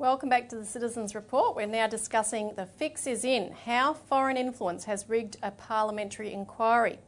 Welcome 0.00 0.30
back 0.30 0.48
to 0.48 0.56
the 0.56 0.64
Citizens 0.64 1.14
Report. 1.14 1.54
We're 1.54 1.66
now 1.66 1.86
discussing 1.86 2.54
the 2.56 2.64
fix 2.64 3.06
is 3.06 3.22
in 3.22 3.52
how 3.66 3.92
foreign 3.92 4.38
influence 4.38 4.84
has 4.84 5.06
rigged 5.10 5.36
a 5.42 5.50
parliamentary 5.50 6.32
inquiry. 6.32 6.98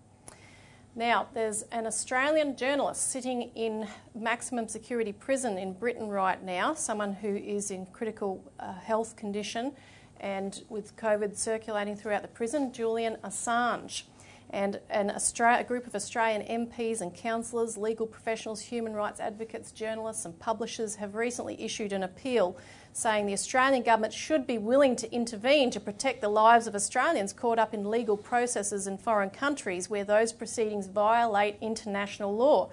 Now, 0.94 1.28
there's 1.33 1.62
an 1.72 1.87
Australian 1.87 2.55
journalist 2.55 3.11
sitting 3.11 3.50
in 3.55 3.88
maximum 4.14 4.68
security 4.68 5.11
prison 5.11 5.57
in 5.57 5.72
Britain 5.72 6.11
right 6.11 6.42
now, 6.42 6.74
someone 6.74 7.14
who 7.14 7.35
is 7.35 7.70
in 7.70 7.87
critical 7.87 8.44
uh, 8.61 8.74
health 8.74 9.16
condition 9.16 9.72
and 10.20 10.62
with 10.68 10.94
COVID 10.96 11.35
circulating 11.35 11.96
throughout 11.96 12.20
the 12.20 12.28
prison, 12.28 12.74
Julian 12.74 13.16
Assange. 13.24 14.02
And 14.52 14.80
an 14.90 15.08
Austra- 15.08 15.60
a 15.60 15.64
group 15.64 15.86
of 15.86 15.94
Australian 15.94 16.42
MPs 16.42 17.00
and 17.00 17.14
councillors, 17.14 17.78
legal 17.78 18.06
professionals, 18.06 18.60
human 18.60 18.92
rights 18.92 19.18
advocates, 19.18 19.72
journalists, 19.72 20.26
and 20.26 20.38
publishers 20.38 20.96
have 20.96 21.14
recently 21.14 21.60
issued 21.60 21.92
an 21.92 22.02
appeal 22.02 22.56
saying 22.92 23.24
the 23.24 23.32
Australian 23.32 23.82
government 23.82 24.12
should 24.12 24.46
be 24.46 24.58
willing 24.58 24.94
to 24.96 25.10
intervene 25.12 25.70
to 25.70 25.80
protect 25.80 26.20
the 26.20 26.28
lives 26.28 26.66
of 26.66 26.74
Australians 26.74 27.32
caught 27.32 27.58
up 27.58 27.72
in 27.72 27.90
legal 27.90 28.16
processes 28.16 28.86
in 28.86 28.98
foreign 28.98 29.30
countries 29.30 29.88
where 29.88 30.04
those 30.04 30.32
proceedings 30.32 30.86
violate 30.86 31.56
international 31.60 32.36
law. 32.36 32.68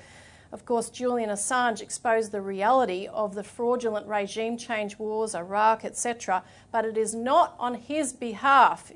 Of 0.52 0.66
course, 0.66 0.90
Julian 0.90 1.30
Assange 1.30 1.82
exposed 1.82 2.32
the 2.32 2.42
reality 2.42 3.08
of 3.08 3.36
the 3.36 3.44
fraudulent 3.44 4.08
regime 4.08 4.58
change 4.58 4.98
wars, 4.98 5.36
Iraq, 5.36 5.86
etc., 5.86 6.44
but 6.72 6.86
it 6.86 6.98
is 6.98 7.14
not 7.14 7.56
on 7.60 7.76
his 7.76 8.14
behalf 8.14 8.92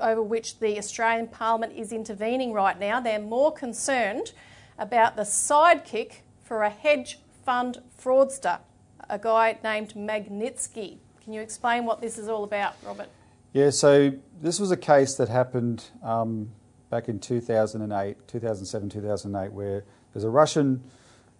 over 0.00 0.22
which 0.22 0.58
the 0.58 0.78
Australian 0.78 1.28
Parliament 1.28 1.72
is 1.76 1.92
intervening 1.92 2.52
right 2.52 2.78
now. 2.78 3.00
They're 3.00 3.18
more 3.18 3.52
concerned 3.52 4.32
about 4.78 5.16
the 5.16 5.22
sidekick 5.22 6.16
for 6.42 6.62
a 6.62 6.70
hedge 6.70 7.18
fund 7.44 7.78
fraudster, 7.98 8.60
a 9.08 9.18
guy 9.18 9.58
named 9.62 9.94
Magnitsky. 9.94 10.98
Can 11.22 11.32
you 11.32 11.40
explain 11.40 11.84
what 11.84 12.00
this 12.00 12.18
is 12.18 12.28
all 12.28 12.44
about, 12.44 12.74
Robert? 12.84 13.08
Yeah, 13.52 13.70
so 13.70 14.12
this 14.42 14.58
was 14.58 14.70
a 14.70 14.76
case 14.76 15.14
that 15.14 15.28
happened 15.28 15.84
um, 16.02 16.50
back 16.90 17.08
in 17.08 17.18
2008, 17.18 18.28
2007, 18.28 18.88
2008, 18.90 19.52
where 19.52 19.84
there's 20.12 20.24
a 20.24 20.30
Russian 20.30 20.82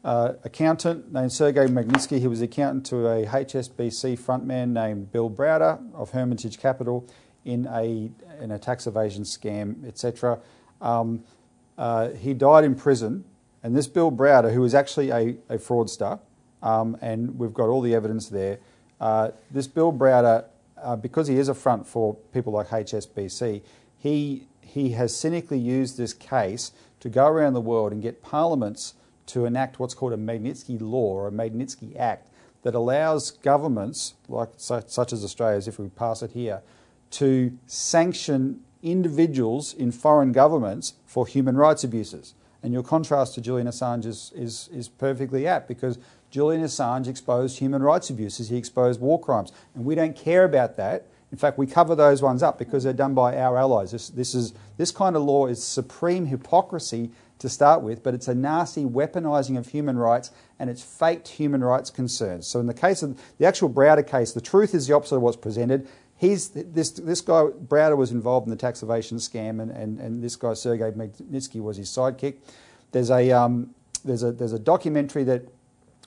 uh, 0.04 0.34
accountant 0.44 1.12
named 1.12 1.32
Sergei 1.32 1.66
Magnitsky. 1.66 2.20
He 2.20 2.26
was 2.26 2.42
accountant 2.42 2.86
to 2.86 3.08
a 3.08 3.26
HSBC 3.26 4.18
frontman 4.18 4.68
named 4.68 5.10
Bill 5.10 5.30
Browder 5.30 5.80
of 5.94 6.10
Hermitage 6.10 6.58
Capital 6.58 7.06
in 7.44 7.66
a 7.70 8.10
in 8.42 8.50
a 8.50 8.58
tax 8.58 8.86
evasion 8.86 9.22
scam, 9.22 9.86
etc. 9.86 10.38
Um, 10.80 11.22
uh, 11.76 12.10
he 12.10 12.34
died 12.34 12.64
in 12.64 12.74
prison, 12.74 13.24
and 13.62 13.76
this 13.76 13.86
Bill 13.86 14.10
Browder, 14.10 14.52
who 14.52 14.60
was 14.60 14.74
actually 14.74 15.10
a, 15.10 15.36
a 15.48 15.58
fraudster, 15.58 16.20
um, 16.62 16.96
and 17.00 17.38
we've 17.38 17.54
got 17.54 17.68
all 17.68 17.80
the 17.80 17.94
evidence 17.94 18.28
there. 18.28 18.58
Uh, 19.00 19.30
this 19.50 19.66
Bill 19.66 19.92
Browder, 19.92 20.44
uh, 20.82 20.96
because 20.96 21.26
he 21.28 21.36
is 21.36 21.48
a 21.48 21.54
front 21.54 21.86
for 21.86 22.14
people 22.32 22.52
like 22.52 22.68
HSBC, 22.68 23.62
he 23.98 24.46
he 24.60 24.90
has 24.90 25.16
cynically 25.16 25.58
used 25.58 25.96
this 25.96 26.12
case 26.12 26.72
to 27.00 27.08
go 27.08 27.26
around 27.26 27.52
the 27.52 27.60
world 27.60 27.92
and 27.92 28.02
get 28.02 28.22
parliaments 28.22 28.94
to 29.26 29.44
enact 29.44 29.78
what's 29.78 29.94
called 29.94 30.12
a 30.12 30.16
Magnitsky 30.16 30.80
law 30.80 31.14
or 31.14 31.28
a 31.28 31.30
Magnitsky 31.30 31.96
Act 31.98 32.28
that 32.62 32.74
allows 32.74 33.30
governments, 33.30 34.14
like 34.28 34.48
such 34.56 35.12
as 35.12 35.22
Australia's, 35.22 35.68
if 35.68 35.78
we 35.78 35.88
pass 35.88 36.22
it 36.22 36.32
here, 36.32 36.62
to 37.12 37.56
sanction 37.66 38.60
individuals 38.82 39.72
in 39.72 39.90
foreign 39.90 40.32
governments 40.32 40.94
for 41.06 41.26
human 41.26 41.56
rights 41.56 41.84
abuses. 41.84 42.34
And 42.62 42.72
your 42.72 42.82
contrast 42.82 43.34
to 43.34 43.40
Julian 43.40 43.66
Assange 43.66 44.06
is, 44.06 44.32
is, 44.34 44.68
is 44.72 44.88
perfectly 44.88 45.46
apt 45.46 45.68
because 45.68 45.98
Julian 46.30 46.62
Assange 46.62 47.06
exposed 47.06 47.58
human 47.58 47.82
rights 47.82 48.10
abuses, 48.10 48.48
he 48.48 48.56
exposed 48.56 49.00
war 49.00 49.20
crimes, 49.20 49.52
and 49.74 49.84
we 49.84 49.94
don't 49.94 50.16
care 50.16 50.44
about 50.44 50.76
that. 50.76 51.06
In 51.30 51.38
fact, 51.38 51.58
we 51.58 51.66
cover 51.66 51.94
those 51.94 52.22
ones 52.22 52.42
up 52.42 52.58
because 52.58 52.84
they're 52.84 52.92
done 52.92 53.14
by 53.14 53.36
our 53.36 53.56
allies. 53.56 53.90
This, 53.90 54.08
this, 54.08 54.34
is, 54.34 54.54
this 54.76 54.90
kind 54.90 55.16
of 55.16 55.22
law 55.22 55.46
is 55.46 55.62
supreme 55.62 56.26
hypocrisy 56.26 57.10
to 57.38 57.48
start 57.48 57.82
with, 57.82 58.02
but 58.02 58.14
it's 58.14 58.28
a 58.28 58.34
nasty 58.34 58.84
weaponizing 58.84 59.58
of 59.58 59.68
human 59.68 59.98
rights 59.98 60.30
and 60.58 60.70
it's 60.70 60.82
faked 60.82 61.28
human 61.28 61.62
rights 61.62 61.90
concerns. 61.90 62.46
So, 62.46 62.60
in 62.60 62.66
the 62.66 62.74
case 62.74 63.02
of 63.02 63.20
the 63.38 63.46
actual 63.46 63.68
Browder 63.68 64.06
case, 64.06 64.32
the 64.32 64.40
truth 64.40 64.74
is 64.74 64.86
the 64.86 64.94
opposite 64.94 65.16
of 65.16 65.22
what's 65.22 65.36
presented. 65.36 65.88
He's, 66.16 66.48
this, 66.50 66.90
this 66.90 67.20
guy, 67.20 67.44
Browder, 67.44 67.96
was 67.96 68.12
involved 68.12 68.46
in 68.46 68.50
the 68.50 68.56
tax 68.56 68.82
evasion 68.82 69.18
scam, 69.18 69.60
and, 69.60 69.70
and, 69.70 69.98
and 69.98 70.22
this 70.22 70.36
guy, 70.36 70.54
Sergei 70.54 70.90
Magnitsky, 70.92 71.60
was 71.60 71.76
his 71.76 71.88
sidekick. 71.90 72.36
There's 72.92 73.10
a, 73.10 73.32
um, 73.32 73.74
there's, 74.04 74.22
a, 74.22 74.32
there's 74.32 74.52
a 74.52 74.58
documentary 74.58 75.24
that 75.24 75.42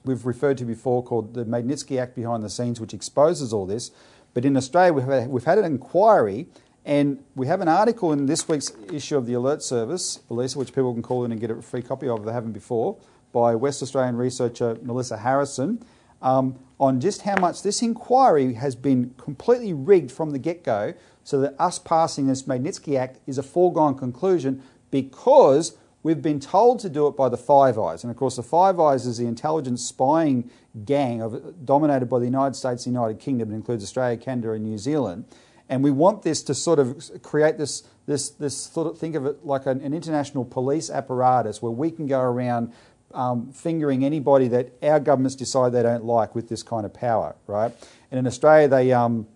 we've 0.06 0.26
referred 0.26 0.58
to 0.60 0.66
before 0.66 1.04
called 1.04 1.34
The 1.34 1.46
Magnitsky 1.46 2.02
Act 2.02 2.16
Behind 2.16 2.44
the 2.44 2.50
Scenes, 2.50 2.80
which 2.80 2.94
exposes 2.94 3.52
all 3.52 3.66
this. 3.66 3.92
But 4.34 4.46
in 4.46 4.56
Australia, 4.56 4.94
we've 4.94 5.06
had, 5.06 5.28
we've 5.30 5.44
had 5.44 5.58
an 5.58 5.66
inquiry 5.66 6.48
and 6.88 7.22
we 7.36 7.48
have 7.48 7.60
an 7.60 7.68
article 7.68 8.14
in 8.14 8.28
this 8.28 8.48
week's 8.48 8.72
issue 8.94 9.18
of 9.18 9.26
the 9.26 9.34
Alert 9.34 9.62
Service, 9.62 10.22
Elisa, 10.30 10.58
which 10.58 10.74
people 10.74 10.94
can 10.94 11.04
call 11.04 11.26
in 11.26 11.34
and 11.34 11.42
get 11.42 11.52
a 11.52 11.62
free 11.62 11.82
copy 11.82 12.08
of 12.08 12.20
if 12.20 12.26
they 12.26 12.32
haven't 12.32 12.54
before, 12.54 12.96
by 13.34 13.54
West 13.56 13.84
Australian 13.84 14.16
researcher 14.16 14.78
Melissa 14.82 15.18
Harrison, 15.18 15.86
um, 16.22 16.60
on 16.80 17.00
just 17.00 17.24
how 17.24 17.36
much 17.40 17.64
this 17.64 17.82
inquiry 17.82 18.54
has 18.54 18.76
been 18.76 19.14
completely 19.18 19.74
rigged 19.74 20.12
from 20.12 20.32
the 20.32 20.40
get 20.40 20.64
go, 20.64 20.94
so 21.24 21.42
that 21.42 21.56
us 21.60 21.80
passing 21.80 22.28
this 22.28 22.44
Magnitsky 22.44 22.98
Act 22.98 23.20
is 23.28 23.38
a 23.38 23.44
foregone 23.44 23.98
conclusion 23.98 24.64
because 24.92 25.78
we've 26.04 26.22
been 26.22 26.40
told 26.40 26.80
to 26.80 26.90
do 26.90 27.08
it 27.08 27.18
by 27.18 27.28
the 27.28 27.38
Five 27.38 27.78
Eyes. 27.78 28.04
And 28.04 28.12
of 28.12 28.18
course, 28.18 28.38
the 28.38 28.44
Five 28.44 28.80
Eyes 28.80 29.06
is 29.06 29.18
the 29.18 29.26
intelligence 29.26 29.84
spying 29.84 30.50
gang 30.86 31.22
of, 31.22 31.66
dominated 31.66 32.06
by 32.06 32.20
the 32.20 32.26
United 32.26 32.56
States 32.56 32.86
the 32.86 32.92
United 32.92 33.20
Kingdom. 33.20 33.52
It 33.52 33.56
includes 33.56 33.84
Australia, 33.84 34.16
Canada, 34.18 34.52
and 34.52 34.64
New 34.64 34.78
Zealand. 34.78 35.26
And 35.70 35.84
we 35.84 35.92
want 35.92 36.22
this 36.22 36.42
to 36.44 36.54
sort 36.54 36.80
of 36.80 37.22
create 37.24 37.58
this, 37.58 37.84
this, 38.06 38.30
this 38.30 38.56
sort 38.56 38.88
of 38.88 38.98
think 38.98 39.16
of 39.16 39.26
it 39.26 39.46
like 39.46 39.66
an, 39.66 39.82
an 39.82 39.94
international 39.94 40.46
police 40.46 40.90
apparatus 40.90 41.62
where 41.62 41.74
we 41.74 41.92
can 41.92 42.08
go 42.08 42.22
around 42.22 42.72
um, 43.18 43.52
fingering 43.52 44.06
anybody 44.06 44.48
that 44.48 44.72
our 44.84 45.00
governments 45.00 45.36
decide 45.36 45.74
they 45.74 45.82
don't 45.82 46.06
like 46.06 46.36
with 46.36 46.50
this 46.50 46.62
kind 46.62 46.86
of 46.86 46.94
power, 46.94 47.36
right? 47.48 47.74
And 48.12 48.20
in 48.20 48.28
Australia, 48.28 48.68
they, 48.68 48.94
um, 48.94 49.28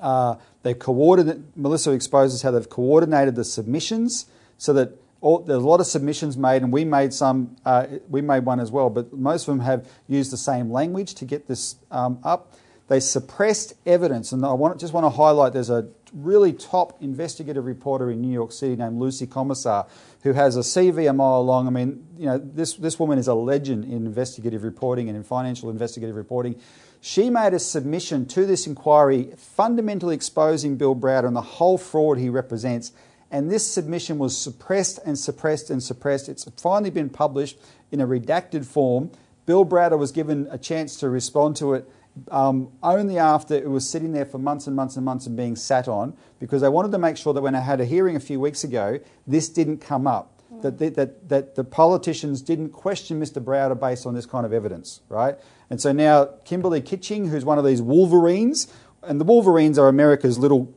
uh, 0.00 0.36
they 0.62 0.72
coordinate, 0.72 1.54
Melissa 1.54 1.90
exposes 1.90 2.40
how 2.40 2.50
they've 2.50 2.68
coordinated 2.68 3.34
the 3.34 3.44
submissions 3.44 4.24
so 4.56 4.72
that 4.72 4.98
all, 5.20 5.40
there's 5.40 5.62
a 5.62 5.66
lot 5.66 5.80
of 5.80 5.86
submissions 5.86 6.38
made, 6.38 6.62
and 6.62 6.72
we 6.72 6.86
made 6.86 7.12
some, 7.12 7.56
uh, 7.66 7.86
we 8.08 8.22
made 8.22 8.46
one 8.46 8.58
as 8.58 8.70
well, 8.70 8.88
but 8.88 9.12
most 9.12 9.46
of 9.48 9.54
them 9.54 9.60
have 9.64 9.86
used 10.08 10.32
the 10.32 10.38
same 10.38 10.70
language 10.70 11.14
to 11.16 11.26
get 11.26 11.46
this 11.46 11.76
um, 11.90 12.18
up. 12.24 12.54
They 12.88 13.00
suppressed 13.00 13.74
evidence, 13.86 14.32
and 14.32 14.44
I 14.44 14.52
want, 14.52 14.78
just 14.78 14.92
want 14.92 15.04
to 15.04 15.10
highlight 15.10 15.54
there's 15.54 15.70
a 15.70 15.88
really 16.12 16.52
top 16.52 17.02
investigative 17.02 17.64
reporter 17.64 18.10
in 18.10 18.20
New 18.20 18.32
York 18.32 18.52
City 18.52 18.76
named 18.76 19.00
Lucy 19.00 19.26
Komisar 19.26 19.86
who 20.24 20.32
has 20.32 20.56
a 20.56 20.60
CV 20.60 21.08
a 21.08 21.12
mile 21.12 21.44
long. 21.44 21.66
I 21.66 21.70
mean, 21.70 22.06
you 22.16 22.26
know, 22.26 22.38
this, 22.38 22.74
this 22.74 22.98
woman 22.98 23.18
is 23.18 23.28
a 23.28 23.34
legend 23.34 23.84
in 23.84 24.06
investigative 24.06 24.64
reporting 24.64 25.08
and 25.08 25.16
in 25.16 25.22
financial 25.22 25.68
investigative 25.68 26.16
reporting. 26.16 26.58
She 27.02 27.28
made 27.28 27.52
a 27.52 27.58
submission 27.58 28.24
to 28.28 28.46
this 28.46 28.66
inquiry 28.66 29.34
fundamentally 29.36 30.14
exposing 30.14 30.76
Bill 30.76 30.96
Browder 30.96 31.26
and 31.26 31.36
the 31.36 31.42
whole 31.42 31.76
fraud 31.76 32.16
he 32.16 32.30
represents. 32.30 32.92
And 33.30 33.50
this 33.50 33.66
submission 33.66 34.18
was 34.18 34.36
suppressed 34.36 34.98
and 35.04 35.18
suppressed 35.18 35.68
and 35.68 35.82
suppressed. 35.82 36.30
It's 36.30 36.44
finally 36.56 36.90
been 36.90 37.10
published 37.10 37.58
in 37.92 38.00
a 38.00 38.06
redacted 38.06 38.64
form. 38.64 39.10
Bill 39.44 39.66
Browder 39.66 39.98
was 39.98 40.10
given 40.10 40.48
a 40.50 40.56
chance 40.56 40.96
to 41.00 41.10
respond 41.10 41.56
to 41.56 41.74
it 41.74 41.86
um, 42.30 42.68
only 42.82 43.18
after 43.18 43.54
it 43.54 43.68
was 43.68 43.88
sitting 43.88 44.12
there 44.12 44.24
for 44.24 44.38
months 44.38 44.66
and 44.66 44.76
months 44.76 44.96
and 44.96 45.04
months 45.04 45.26
and 45.26 45.36
being 45.36 45.56
sat 45.56 45.88
on 45.88 46.16
because 46.38 46.62
they 46.62 46.68
wanted 46.68 46.92
to 46.92 46.98
make 46.98 47.16
sure 47.16 47.34
that 47.34 47.40
when 47.40 47.54
I 47.54 47.60
had 47.60 47.80
a 47.80 47.84
hearing 47.84 48.16
a 48.16 48.20
few 48.20 48.38
weeks 48.38 48.64
ago, 48.64 49.00
this 49.26 49.48
didn't 49.48 49.78
come 49.78 50.06
up. 50.06 50.40
Mm. 50.52 50.62
That, 50.62 50.78
the, 50.78 50.90
that, 50.90 51.28
that 51.28 51.54
the 51.56 51.64
politicians 51.64 52.40
didn't 52.40 52.70
question 52.70 53.20
Mr. 53.20 53.42
Browder 53.42 53.78
based 53.78 54.06
on 54.06 54.14
this 54.14 54.26
kind 54.26 54.46
of 54.46 54.52
evidence, 54.52 55.00
right? 55.08 55.36
And 55.70 55.80
so 55.80 55.92
now 55.92 56.26
Kimberley 56.44 56.80
Kitching, 56.80 57.28
who's 57.28 57.44
one 57.44 57.58
of 57.58 57.64
these 57.64 57.82
Wolverines, 57.82 58.72
and 59.02 59.20
the 59.20 59.24
Wolverines 59.24 59.78
are 59.78 59.88
America's 59.88 60.38
little 60.38 60.72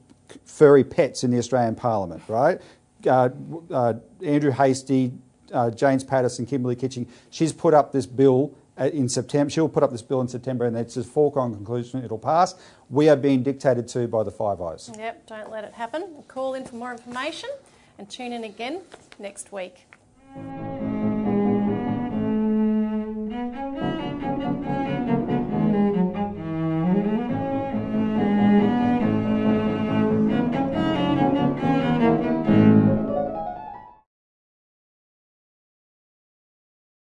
furry 0.46 0.84
pets 0.84 1.24
in 1.24 1.32
the 1.32 1.38
Australian 1.38 1.76
Parliament, 1.76 2.24
right? 2.28 2.60
Uh, 3.06 3.30
uh, 3.72 3.94
Andrew 4.26 4.52
Hastie, 4.52 5.14
uh, 5.54 5.70
James 5.70 6.04
Paterson, 6.04 6.46
Kimberley 6.46 6.76
Kitching, 6.76 7.08
she's 7.30 7.54
put 7.54 7.74
up 7.74 7.92
this 7.92 8.06
bill 8.06 8.56
Uh, 8.80 8.86
in 8.94 9.10
September. 9.10 9.50
She'll 9.50 9.68
put 9.68 9.82
up 9.82 9.92
this 9.92 10.04
bill 10.04 10.22
in 10.22 10.28
September, 10.28 10.66
and 10.66 10.78
it's 10.78 10.98
a 10.98 11.04
foregone 11.04 11.52
conclusion 11.52 12.04
it'll 12.04 12.20
pass. 12.20 12.54
We 12.92 13.10
are 13.10 13.16
being 13.16 13.42
dictated 13.42 13.88
to 13.90 14.08
by 14.08 14.22
the 14.22 14.30
Five 14.30 14.62
Eyes. 14.62 14.92
Yep, 14.96 15.26
don't 15.26 15.50
let 15.50 15.64
it 15.64 15.74
happen. 15.74 16.24
Call 16.28 16.54
in 16.54 16.64
for 16.64 16.76
more 16.76 16.92
information 16.92 17.50
and 17.98 18.08
tune 18.08 18.34
in 18.34 18.44
again 18.44 18.82
next 19.18 19.52
week. 19.52 19.88